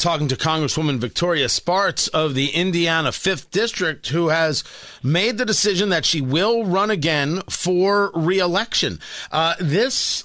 talking 0.02 0.26
to 0.26 0.36
Congresswoman 0.36 0.98
Victoria 0.98 1.48
Spartz 1.48 2.08
of 2.08 2.34
the 2.34 2.48
Indiana 2.48 3.10
5th 3.10 3.50
District, 3.52 4.08
who 4.08 4.28
has 4.28 4.64
made 5.00 5.38
the 5.38 5.44
decision 5.44 5.90
that 5.90 6.04
she 6.04 6.20
will 6.20 6.64
run 6.64 6.90
again 6.90 7.40
for 7.48 8.10
reelection. 8.12 8.98
Uh, 9.30 9.54
this 9.60 10.24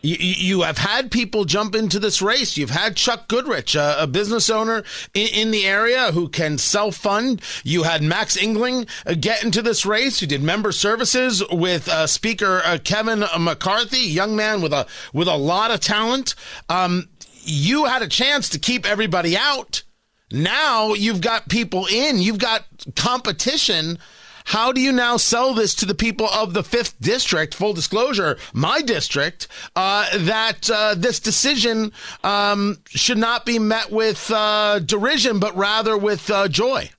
you, 0.00 0.16
you, 0.18 0.60
have 0.62 0.78
had 0.78 1.10
people 1.10 1.44
jump 1.44 1.74
into 1.74 1.98
this 1.98 2.22
race. 2.22 2.56
You've 2.56 2.70
had 2.70 2.94
Chuck 2.94 3.26
Goodrich, 3.26 3.74
a 3.74 4.06
business 4.06 4.48
owner 4.48 4.84
in, 5.12 5.50
the 5.50 5.66
area 5.66 6.12
who 6.12 6.28
can 6.28 6.56
self 6.56 6.94
fund. 6.94 7.42
You 7.64 7.82
had 7.82 8.00
Max 8.00 8.36
Engling 8.36 8.86
uh, 9.04 9.14
get 9.18 9.42
into 9.42 9.60
this 9.60 9.84
race, 9.84 10.20
who 10.20 10.26
did 10.26 10.40
member 10.40 10.70
services 10.70 11.42
with 11.50 11.88
uh, 11.88 12.06
Speaker 12.06 12.62
uh, 12.64 12.78
Kevin 12.84 13.24
McCarthy, 13.40 13.98
young 13.98 14.36
man 14.36 14.62
with 14.62 14.72
a 14.72 14.86
with 15.12 15.26
a 15.26 15.36
lot 15.36 15.72
of 15.72 15.80
talent. 15.80 16.36
Um, 16.68 17.08
you 17.48 17.86
had 17.86 18.02
a 18.02 18.08
chance 18.08 18.48
to 18.50 18.58
keep 18.58 18.86
everybody 18.86 19.36
out. 19.36 19.82
Now 20.30 20.92
you've 20.92 21.20
got 21.20 21.48
people 21.48 21.86
in, 21.86 22.18
you've 22.18 22.38
got 22.38 22.64
competition. 22.96 23.98
How 24.44 24.72
do 24.72 24.80
you 24.80 24.92
now 24.92 25.18
sell 25.18 25.52
this 25.52 25.74
to 25.76 25.86
the 25.86 25.94
people 25.94 26.26
of 26.28 26.54
the 26.54 26.62
fifth 26.62 26.98
district? 27.00 27.54
Full 27.54 27.74
disclosure, 27.74 28.38
my 28.54 28.80
district, 28.80 29.46
uh, 29.76 30.06
that 30.18 30.70
uh, 30.70 30.94
this 30.96 31.20
decision 31.20 31.92
um, 32.24 32.78
should 32.86 33.18
not 33.18 33.44
be 33.44 33.58
met 33.58 33.90
with 33.90 34.30
uh, 34.30 34.78
derision, 34.78 35.38
but 35.38 35.54
rather 35.56 35.98
with 35.98 36.30
uh, 36.30 36.48
joy. 36.48 36.90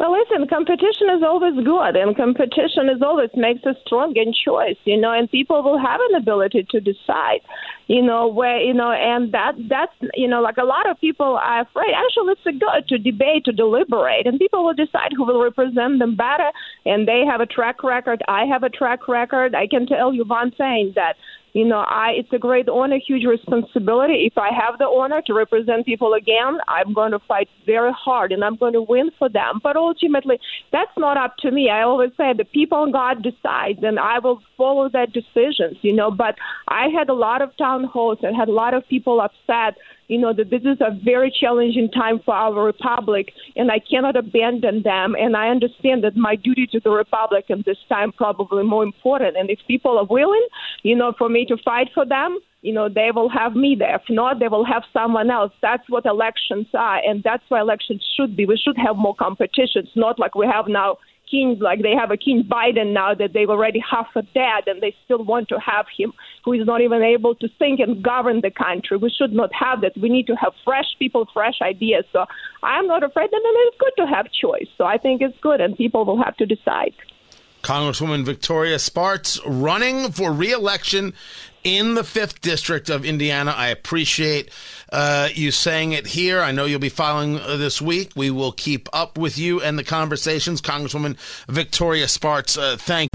Well, 0.00 0.16
listen, 0.18 0.48
competition 0.48 1.12
is 1.14 1.22
always 1.22 1.52
good, 1.62 1.94
and 1.94 2.16
competition 2.16 2.88
is 2.88 3.02
always 3.02 3.28
makes 3.34 3.66
us 3.66 3.76
strong 3.84 4.16
in 4.16 4.32
choice, 4.32 4.78
you 4.84 4.96
know, 4.98 5.12
and 5.12 5.30
people 5.30 5.62
will 5.62 5.78
have 5.78 6.00
an 6.08 6.14
ability 6.14 6.66
to 6.70 6.80
decide, 6.80 7.40
you 7.86 8.00
know, 8.00 8.26
where, 8.26 8.58
you 8.62 8.72
know, 8.72 8.92
and 8.92 9.30
that, 9.32 9.52
that's, 9.68 9.92
you 10.14 10.26
know, 10.26 10.40
like 10.40 10.56
a 10.56 10.64
lot 10.64 10.88
of 10.88 10.98
people 11.02 11.36
are 11.36 11.60
afraid. 11.60 11.92
Actually, 11.92 12.32
it's 12.32 12.64
good 12.64 12.88
to 12.88 12.96
debate, 12.96 13.44
to 13.44 13.52
deliberate, 13.52 14.26
and 14.26 14.38
people 14.38 14.64
will 14.64 14.72
decide 14.72 15.12
who 15.14 15.26
will 15.26 15.42
represent 15.42 15.98
them 15.98 16.16
better, 16.16 16.50
and 16.86 17.06
they 17.06 17.24
have 17.30 17.42
a 17.42 17.46
track 17.46 17.84
record. 17.84 18.22
I 18.26 18.46
have 18.46 18.62
a 18.62 18.70
track 18.70 19.06
record. 19.06 19.54
I 19.54 19.66
can 19.66 19.86
tell 19.86 20.14
you 20.14 20.24
one 20.24 20.50
thing 20.52 20.94
that 20.96 21.16
you 21.52 21.64
know, 21.64 21.78
I 21.78 22.12
it's 22.16 22.32
a 22.32 22.38
great 22.38 22.68
honor, 22.68 22.98
huge 23.04 23.24
responsibility. 23.24 24.26
If 24.30 24.38
I 24.38 24.50
have 24.52 24.78
the 24.78 24.86
honor 24.86 25.22
to 25.26 25.34
represent 25.34 25.86
people 25.86 26.14
again, 26.14 26.58
I'm 26.68 26.92
going 26.92 27.12
to 27.12 27.18
fight 27.18 27.48
very 27.66 27.92
hard 27.92 28.32
and 28.32 28.44
I'm 28.44 28.56
going 28.56 28.74
to 28.74 28.82
win 28.82 29.10
for 29.18 29.28
them. 29.28 29.60
But 29.62 29.76
ultimately, 29.76 30.38
that's 30.72 30.96
not 30.96 31.16
up 31.16 31.36
to 31.38 31.50
me. 31.50 31.70
I 31.70 31.82
always 31.82 32.10
say 32.16 32.32
the 32.32 32.44
people 32.44 32.90
God 32.92 33.22
decides, 33.22 33.82
and 33.82 33.98
I 33.98 34.18
will 34.18 34.40
follow 34.56 34.88
their 34.88 35.06
decisions. 35.06 35.78
You 35.82 35.94
know, 35.94 36.10
but 36.10 36.36
I 36.68 36.88
had 36.88 37.08
a 37.08 37.14
lot 37.14 37.42
of 37.42 37.56
town 37.56 37.84
halls 37.84 38.18
and 38.22 38.36
had 38.36 38.48
a 38.48 38.52
lot 38.52 38.74
of 38.74 38.86
people 38.88 39.20
upset 39.20 39.76
you 40.10 40.18
know 40.18 40.32
that 40.32 40.50
this 40.50 40.62
is 40.62 40.78
a 40.80 40.90
very 41.04 41.32
challenging 41.40 41.88
time 41.88 42.18
for 42.24 42.34
our 42.34 42.64
republic, 42.64 43.32
and 43.54 43.70
I 43.70 43.78
cannot 43.78 44.16
abandon 44.16 44.82
them. 44.82 45.14
And 45.14 45.36
I 45.36 45.48
understand 45.48 46.02
that 46.02 46.16
my 46.16 46.34
duty 46.34 46.66
to 46.72 46.80
the 46.80 46.90
republic 46.90 47.44
in 47.48 47.62
this 47.64 47.78
time 47.88 48.10
probably 48.10 48.64
more 48.64 48.82
important. 48.82 49.36
And 49.36 49.48
if 49.50 49.60
people 49.68 49.96
are 49.98 50.04
willing, 50.04 50.46
you 50.82 50.96
know, 50.96 51.14
for 51.16 51.28
me 51.28 51.46
to 51.46 51.56
fight 51.64 51.90
for 51.94 52.04
them, 52.04 52.40
you 52.62 52.72
know, 52.74 52.88
they 52.88 53.10
will 53.14 53.28
have 53.28 53.54
me 53.54 53.76
there. 53.78 53.94
If 53.94 54.02
not, 54.10 54.40
they 54.40 54.48
will 54.48 54.64
have 54.64 54.82
someone 54.92 55.30
else. 55.30 55.52
That's 55.62 55.88
what 55.88 56.04
elections 56.06 56.66
are, 56.74 57.00
and 57.06 57.22
that's 57.22 57.44
why 57.48 57.60
elections 57.60 58.04
should 58.16 58.36
be. 58.36 58.46
We 58.46 58.56
should 58.56 58.76
have 58.78 58.96
more 58.96 59.14
competitions, 59.14 59.90
not 59.94 60.18
like 60.18 60.34
we 60.34 60.46
have 60.46 60.66
now 60.66 60.98
king, 61.30 61.58
like 61.60 61.82
they 61.82 61.94
have 61.94 62.10
a 62.10 62.16
King 62.16 62.42
Biden 62.42 62.92
now 62.92 63.14
that 63.14 63.32
they've 63.32 63.48
already 63.48 63.80
half 63.80 64.08
a 64.16 64.22
dead 64.22 64.64
and 64.66 64.82
they 64.82 64.94
still 65.04 65.24
want 65.24 65.48
to 65.48 65.58
have 65.58 65.86
him 65.96 66.12
who 66.44 66.52
is 66.52 66.66
not 66.66 66.80
even 66.80 67.02
able 67.02 67.34
to 67.36 67.48
think 67.58 67.80
and 67.80 68.02
govern 68.02 68.40
the 68.40 68.50
country. 68.50 68.96
We 68.96 69.10
should 69.10 69.32
not 69.32 69.50
have 69.54 69.82
that. 69.82 69.92
We 69.96 70.08
need 70.08 70.26
to 70.26 70.34
have 70.36 70.52
fresh 70.64 70.86
people, 70.98 71.26
fresh 71.32 71.60
ideas. 71.62 72.04
So 72.12 72.24
I'm 72.62 72.86
not 72.86 73.02
afraid 73.02 73.30
and 73.32 73.42
it's 73.44 73.76
good 73.78 73.92
to 73.98 74.06
have 74.06 74.26
choice. 74.32 74.68
So 74.76 74.84
I 74.84 74.98
think 74.98 75.22
it's 75.22 75.38
good 75.40 75.60
and 75.60 75.76
people 75.76 76.04
will 76.04 76.22
have 76.22 76.36
to 76.38 76.46
decide. 76.46 76.94
Congresswoman 77.62 78.24
Victoria 78.24 78.78
Spartz 78.78 79.38
running 79.46 80.12
for 80.12 80.32
reelection 80.32 81.12
in 81.64 81.94
the 81.94 82.02
5th 82.02 82.40
District 82.40 82.88
of 82.90 83.04
Indiana. 83.04 83.54
I 83.56 83.68
appreciate 83.68 84.50
uh, 84.92 85.28
you 85.32 85.50
saying 85.50 85.92
it 85.92 86.06
here. 86.06 86.40
I 86.40 86.52
know 86.52 86.64
you'll 86.64 86.80
be 86.80 86.88
filing 86.88 87.38
uh, 87.38 87.56
this 87.56 87.80
week. 87.80 88.12
We 88.16 88.30
will 88.30 88.52
keep 88.52 88.88
up 88.92 89.18
with 89.18 89.38
you 89.38 89.60
and 89.60 89.78
the 89.78 89.84
conversations. 89.84 90.60
Congresswoman 90.60 91.16
Victoria 91.48 92.08
Spartz, 92.08 92.56
uh, 92.56 92.76
thank 92.78 93.10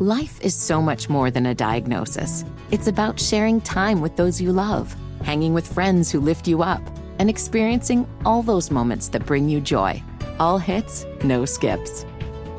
Life 0.00 0.40
is 0.40 0.54
so 0.54 0.80
much 0.80 1.10
more 1.10 1.30
than 1.30 1.44
a 1.44 1.54
diagnosis. 1.54 2.42
It's 2.70 2.86
about 2.86 3.20
sharing 3.20 3.60
time 3.60 4.00
with 4.00 4.16
those 4.16 4.40
you 4.40 4.50
love, 4.50 4.96
hanging 5.22 5.52
with 5.52 5.70
friends 5.70 6.10
who 6.10 6.20
lift 6.20 6.48
you 6.48 6.62
up, 6.62 6.80
and 7.18 7.28
experiencing 7.28 8.08
all 8.24 8.42
those 8.42 8.70
moments 8.70 9.08
that 9.08 9.26
bring 9.26 9.46
you 9.46 9.60
joy. 9.60 10.02
All 10.38 10.56
hits, 10.56 11.04
no 11.22 11.44
skips. 11.44 12.06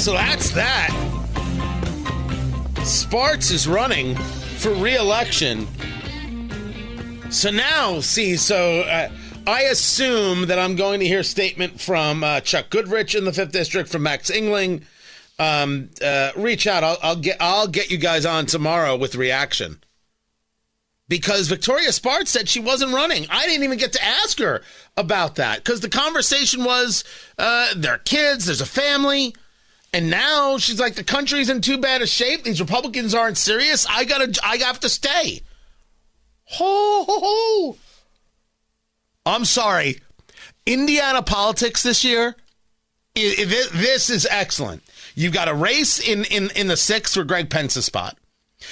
So 0.00 0.12
that's 0.12 0.50
that. 0.52 0.88
Spartz 2.84 3.50
is 3.50 3.68
running 3.68 4.16
for 4.56 4.72
re-election. 4.72 5.68
So 7.28 7.50
now, 7.50 8.00
see, 8.00 8.38
so 8.38 8.80
uh, 8.80 9.10
I 9.46 9.64
assume 9.64 10.46
that 10.46 10.58
I'm 10.58 10.74
going 10.74 11.00
to 11.00 11.06
hear 11.06 11.20
a 11.20 11.24
statement 11.24 11.82
from 11.82 12.24
uh, 12.24 12.40
Chuck 12.40 12.70
Goodrich 12.70 13.14
in 13.14 13.26
the 13.26 13.32
fifth 13.34 13.52
district, 13.52 13.90
from 13.90 14.04
Max 14.04 14.30
Engling. 14.30 14.86
Um, 15.38 15.90
uh, 16.02 16.30
reach 16.34 16.66
out. 16.66 16.82
I'll, 16.82 16.98
I'll, 17.02 17.16
get 17.16 17.36
I'll 17.38 17.68
get 17.68 17.90
you 17.90 17.98
guys 17.98 18.24
on 18.24 18.46
tomorrow 18.46 18.96
with 18.96 19.16
reaction. 19.16 19.80
Because 21.08 21.46
Victoria 21.48 21.92
Spartz 21.92 22.30
said 22.30 22.48
she 22.48 22.58
wasn't 22.58 22.94
running. 22.94 23.26
I 23.28 23.44
didn't 23.44 23.64
even 23.64 23.76
get 23.76 23.92
to 23.92 24.02
ask 24.02 24.38
her 24.38 24.62
about 24.96 25.34
that 25.34 25.62
because 25.62 25.80
the 25.80 25.90
conversation 25.90 26.64
was 26.64 27.04
uh, 27.36 27.74
there 27.76 27.96
are 27.96 27.98
kids, 27.98 28.46
there's 28.46 28.62
a 28.62 28.66
family. 28.66 29.34
And 29.92 30.08
now 30.10 30.56
she's 30.58 30.78
like, 30.78 30.94
the 30.94 31.04
country's 31.04 31.50
in 31.50 31.60
too 31.60 31.78
bad 31.78 32.00
a 32.00 32.06
shape. 32.06 32.44
These 32.44 32.60
Republicans 32.60 33.14
aren't 33.14 33.36
serious. 33.36 33.86
I 33.88 34.04
gotta, 34.04 34.38
I 34.44 34.56
have 34.58 34.80
to 34.80 34.88
stay. 34.88 35.42
Ho, 36.44 37.04
ho, 37.04 37.20
ho. 37.22 37.76
I'm 39.26 39.44
sorry. 39.44 40.00
Indiana 40.64 41.22
politics 41.22 41.82
this 41.82 42.04
year, 42.04 42.36
it, 43.14 43.50
it, 43.50 43.72
this 43.72 44.10
is 44.10 44.26
excellent. 44.30 44.82
You've 45.14 45.32
got 45.32 45.48
a 45.48 45.54
race 45.54 45.98
in, 45.98 46.24
in, 46.24 46.50
in 46.54 46.68
the 46.68 46.76
sixth 46.76 47.14
for 47.14 47.24
Greg 47.24 47.50
Pence's 47.50 47.84
spot. 47.84 48.16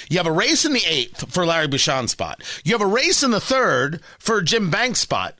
You 0.09 0.17
have 0.17 0.27
a 0.27 0.31
race 0.31 0.65
in 0.65 0.73
the 0.73 0.85
eighth 0.87 1.31
for 1.33 1.45
Larry 1.45 1.67
Bucshon's 1.67 2.11
spot. 2.11 2.41
You 2.63 2.73
have 2.73 2.81
a 2.81 2.85
race 2.85 3.23
in 3.23 3.31
the 3.31 3.39
third 3.39 4.01
for 4.19 4.41
Jim 4.41 4.69
Banks' 4.69 4.99
spot. 4.99 5.35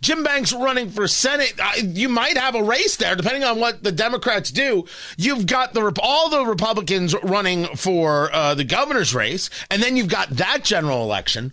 Jim 0.00 0.22
Banks 0.22 0.52
running 0.52 0.90
for 0.90 1.08
Senate. 1.08 1.54
You 1.82 2.08
might 2.08 2.36
have 2.36 2.54
a 2.54 2.62
race 2.62 2.96
there, 2.96 3.16
depending 3.16 3.44
on 3.44 3.58
what 3.58 3.82
the 3.82 3.92
Democrats 3.92 4.50
do. 4.50 4.84
You've 5.16 5.46
got 5.46 5.74
the 5.74 5.92
all 6.02 6.28
the 6.30 6.44
Republicans 6.44 7.14
running 7.22 7.66
for 7.76 8.32
uh, 8.32 8.54
the 8.54 8.64
governor's 8.64 9.14
race, 9.14 9.50
and 9.70 9.82
then 9.82 9.96
you've 9.96 10.08
got 10.08 10.30
that 10.30 10.64
general 10.64 11.02
election. 11.02 11.52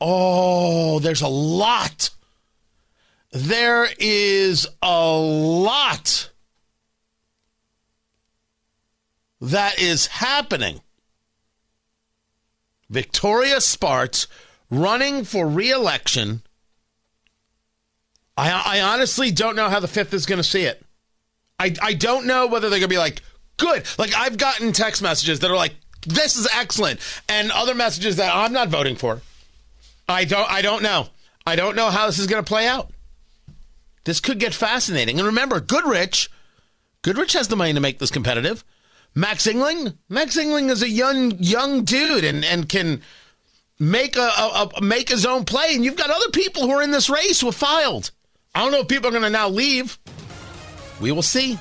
Oh, 0.00 0.98
there's 0.98 1.22
a 1.22 1.28
lot. 1.28 2.10
There 3.32 3.88
is 3.98 4.66
a 4.82 5.16
lot 5.16 6.30
that 9.40 9.80
is 9.80 10.06
happening. 10.06 10.80
Victoria 12.88 13.60
Spartz 13.60 14.26
running 14.68 15.24
for 15.24 15.46
reelection 15.46 16.42
I, 18.36 18.78
I 18.78 18.80
honestly 18.80 19.30
don't 19.30 19.56
know 19.56 19.68
how 19.68 19.80
the 19.80 19.88
fifth 19.88 20.14
is 20.14 20.26
going 20.26 20.38
to 20.38 20.44
see 20.44 20.62
it. 20.62 20.82
I, 21.58 21.74
I 21.82 21.94
don't 21.94 22.26
know 22.26 22.46
whether 22.46 22.70
they're 22.70 22.78
going 22.78 22.88
to 22.88 22.94
be 22.94 22.98
like, 22.98 23.22
good. 23.58 23.84
Like, 23.98 24.14
I've 24.14 24.38
gotten 24.38 24.72
text 24.72 25.02
messages 25.02 25.40
that 25.40 25.50
are 25.50 25.56
like, 25.56 25.74
This 26.06 26.36
is 26.36 26.48
excellent. 26.54 27.00
And 27.28 27.50
other 27.50 27.74
messages 27.74 28.16
that 28.16 28.34
I'm 28.34 28.52
not 28.52 28.68
voting 28.68 28.96
for. 28.96 29.20
I 30.08 30.24
don't. 30.24 30.50
I 30.50 30.62
don't 30.62 30.82
know. 30.82 31.08
I 31.46 31.56
don't 31.56 31.76
know 31.76 31.90
how 31.90 32.06
this 32.06 32.18
is 32.18 32.26
going 32.26 32.42
to 32.42 32.48
play 32.48 32.66
out. 32.66 32.90
This 34.04 34.20
could 34.20 34.38
get 34.38 34.54
fascinating. 34.54 35.18
And 35.18 35.26
remember, 35.26 35.60
Goodrich, 35.60 36.28
Goodrich 37.02 37.34
has 37.34 37.48
the 37.48 37.56
money 37.56 37.74
to 37.74 37.80
make 37.80 37.98
this 37.98 38.10
competitive. 38.10 38.64
Max 39.14 39.46
Engling, 39.46 39.98
Max 40.08 40.36
Engling 40.36 40.70
is 40.70 40.82
a 40.82 40.88
young 40.88 41.32
young 41.38 41.84
dude 41.84 42.24
and 42.24 42.44
and 42.44 42.68
can 42.68 43.02
make 43.78 44.16
a, 44.16 44.20
a, 44.20 44.68
a 44.76 44.80
make 44.80 45.08
his 45.08 45.26
own 45.26 45.44
play. 45.44 45.74
And 45.74 45.84
you've 45.84 45.96
got 45.96 46.10
other 46.10 46.30
people 46.32 46.62
who 46.62 46.72
are 46.72 46.82
in 46.82 46.90
this 46.90 47.10
race 47.10 47.40
who 47.40 47.48
have 47.48 47.56
filed. 47.56 48.10
I 48.54 48.62
don't 48.62 48.72
know 48.72 48.80
if 48.80 48.88
people 48.88 49.08
are 49.08 49.12
going 49.12 49.22
to 49.22 49.30
now 49.30 49.48
leave. 49.48 49.98
We 51.00 51.12
will 51.12 51.22
see. 51.22 51.58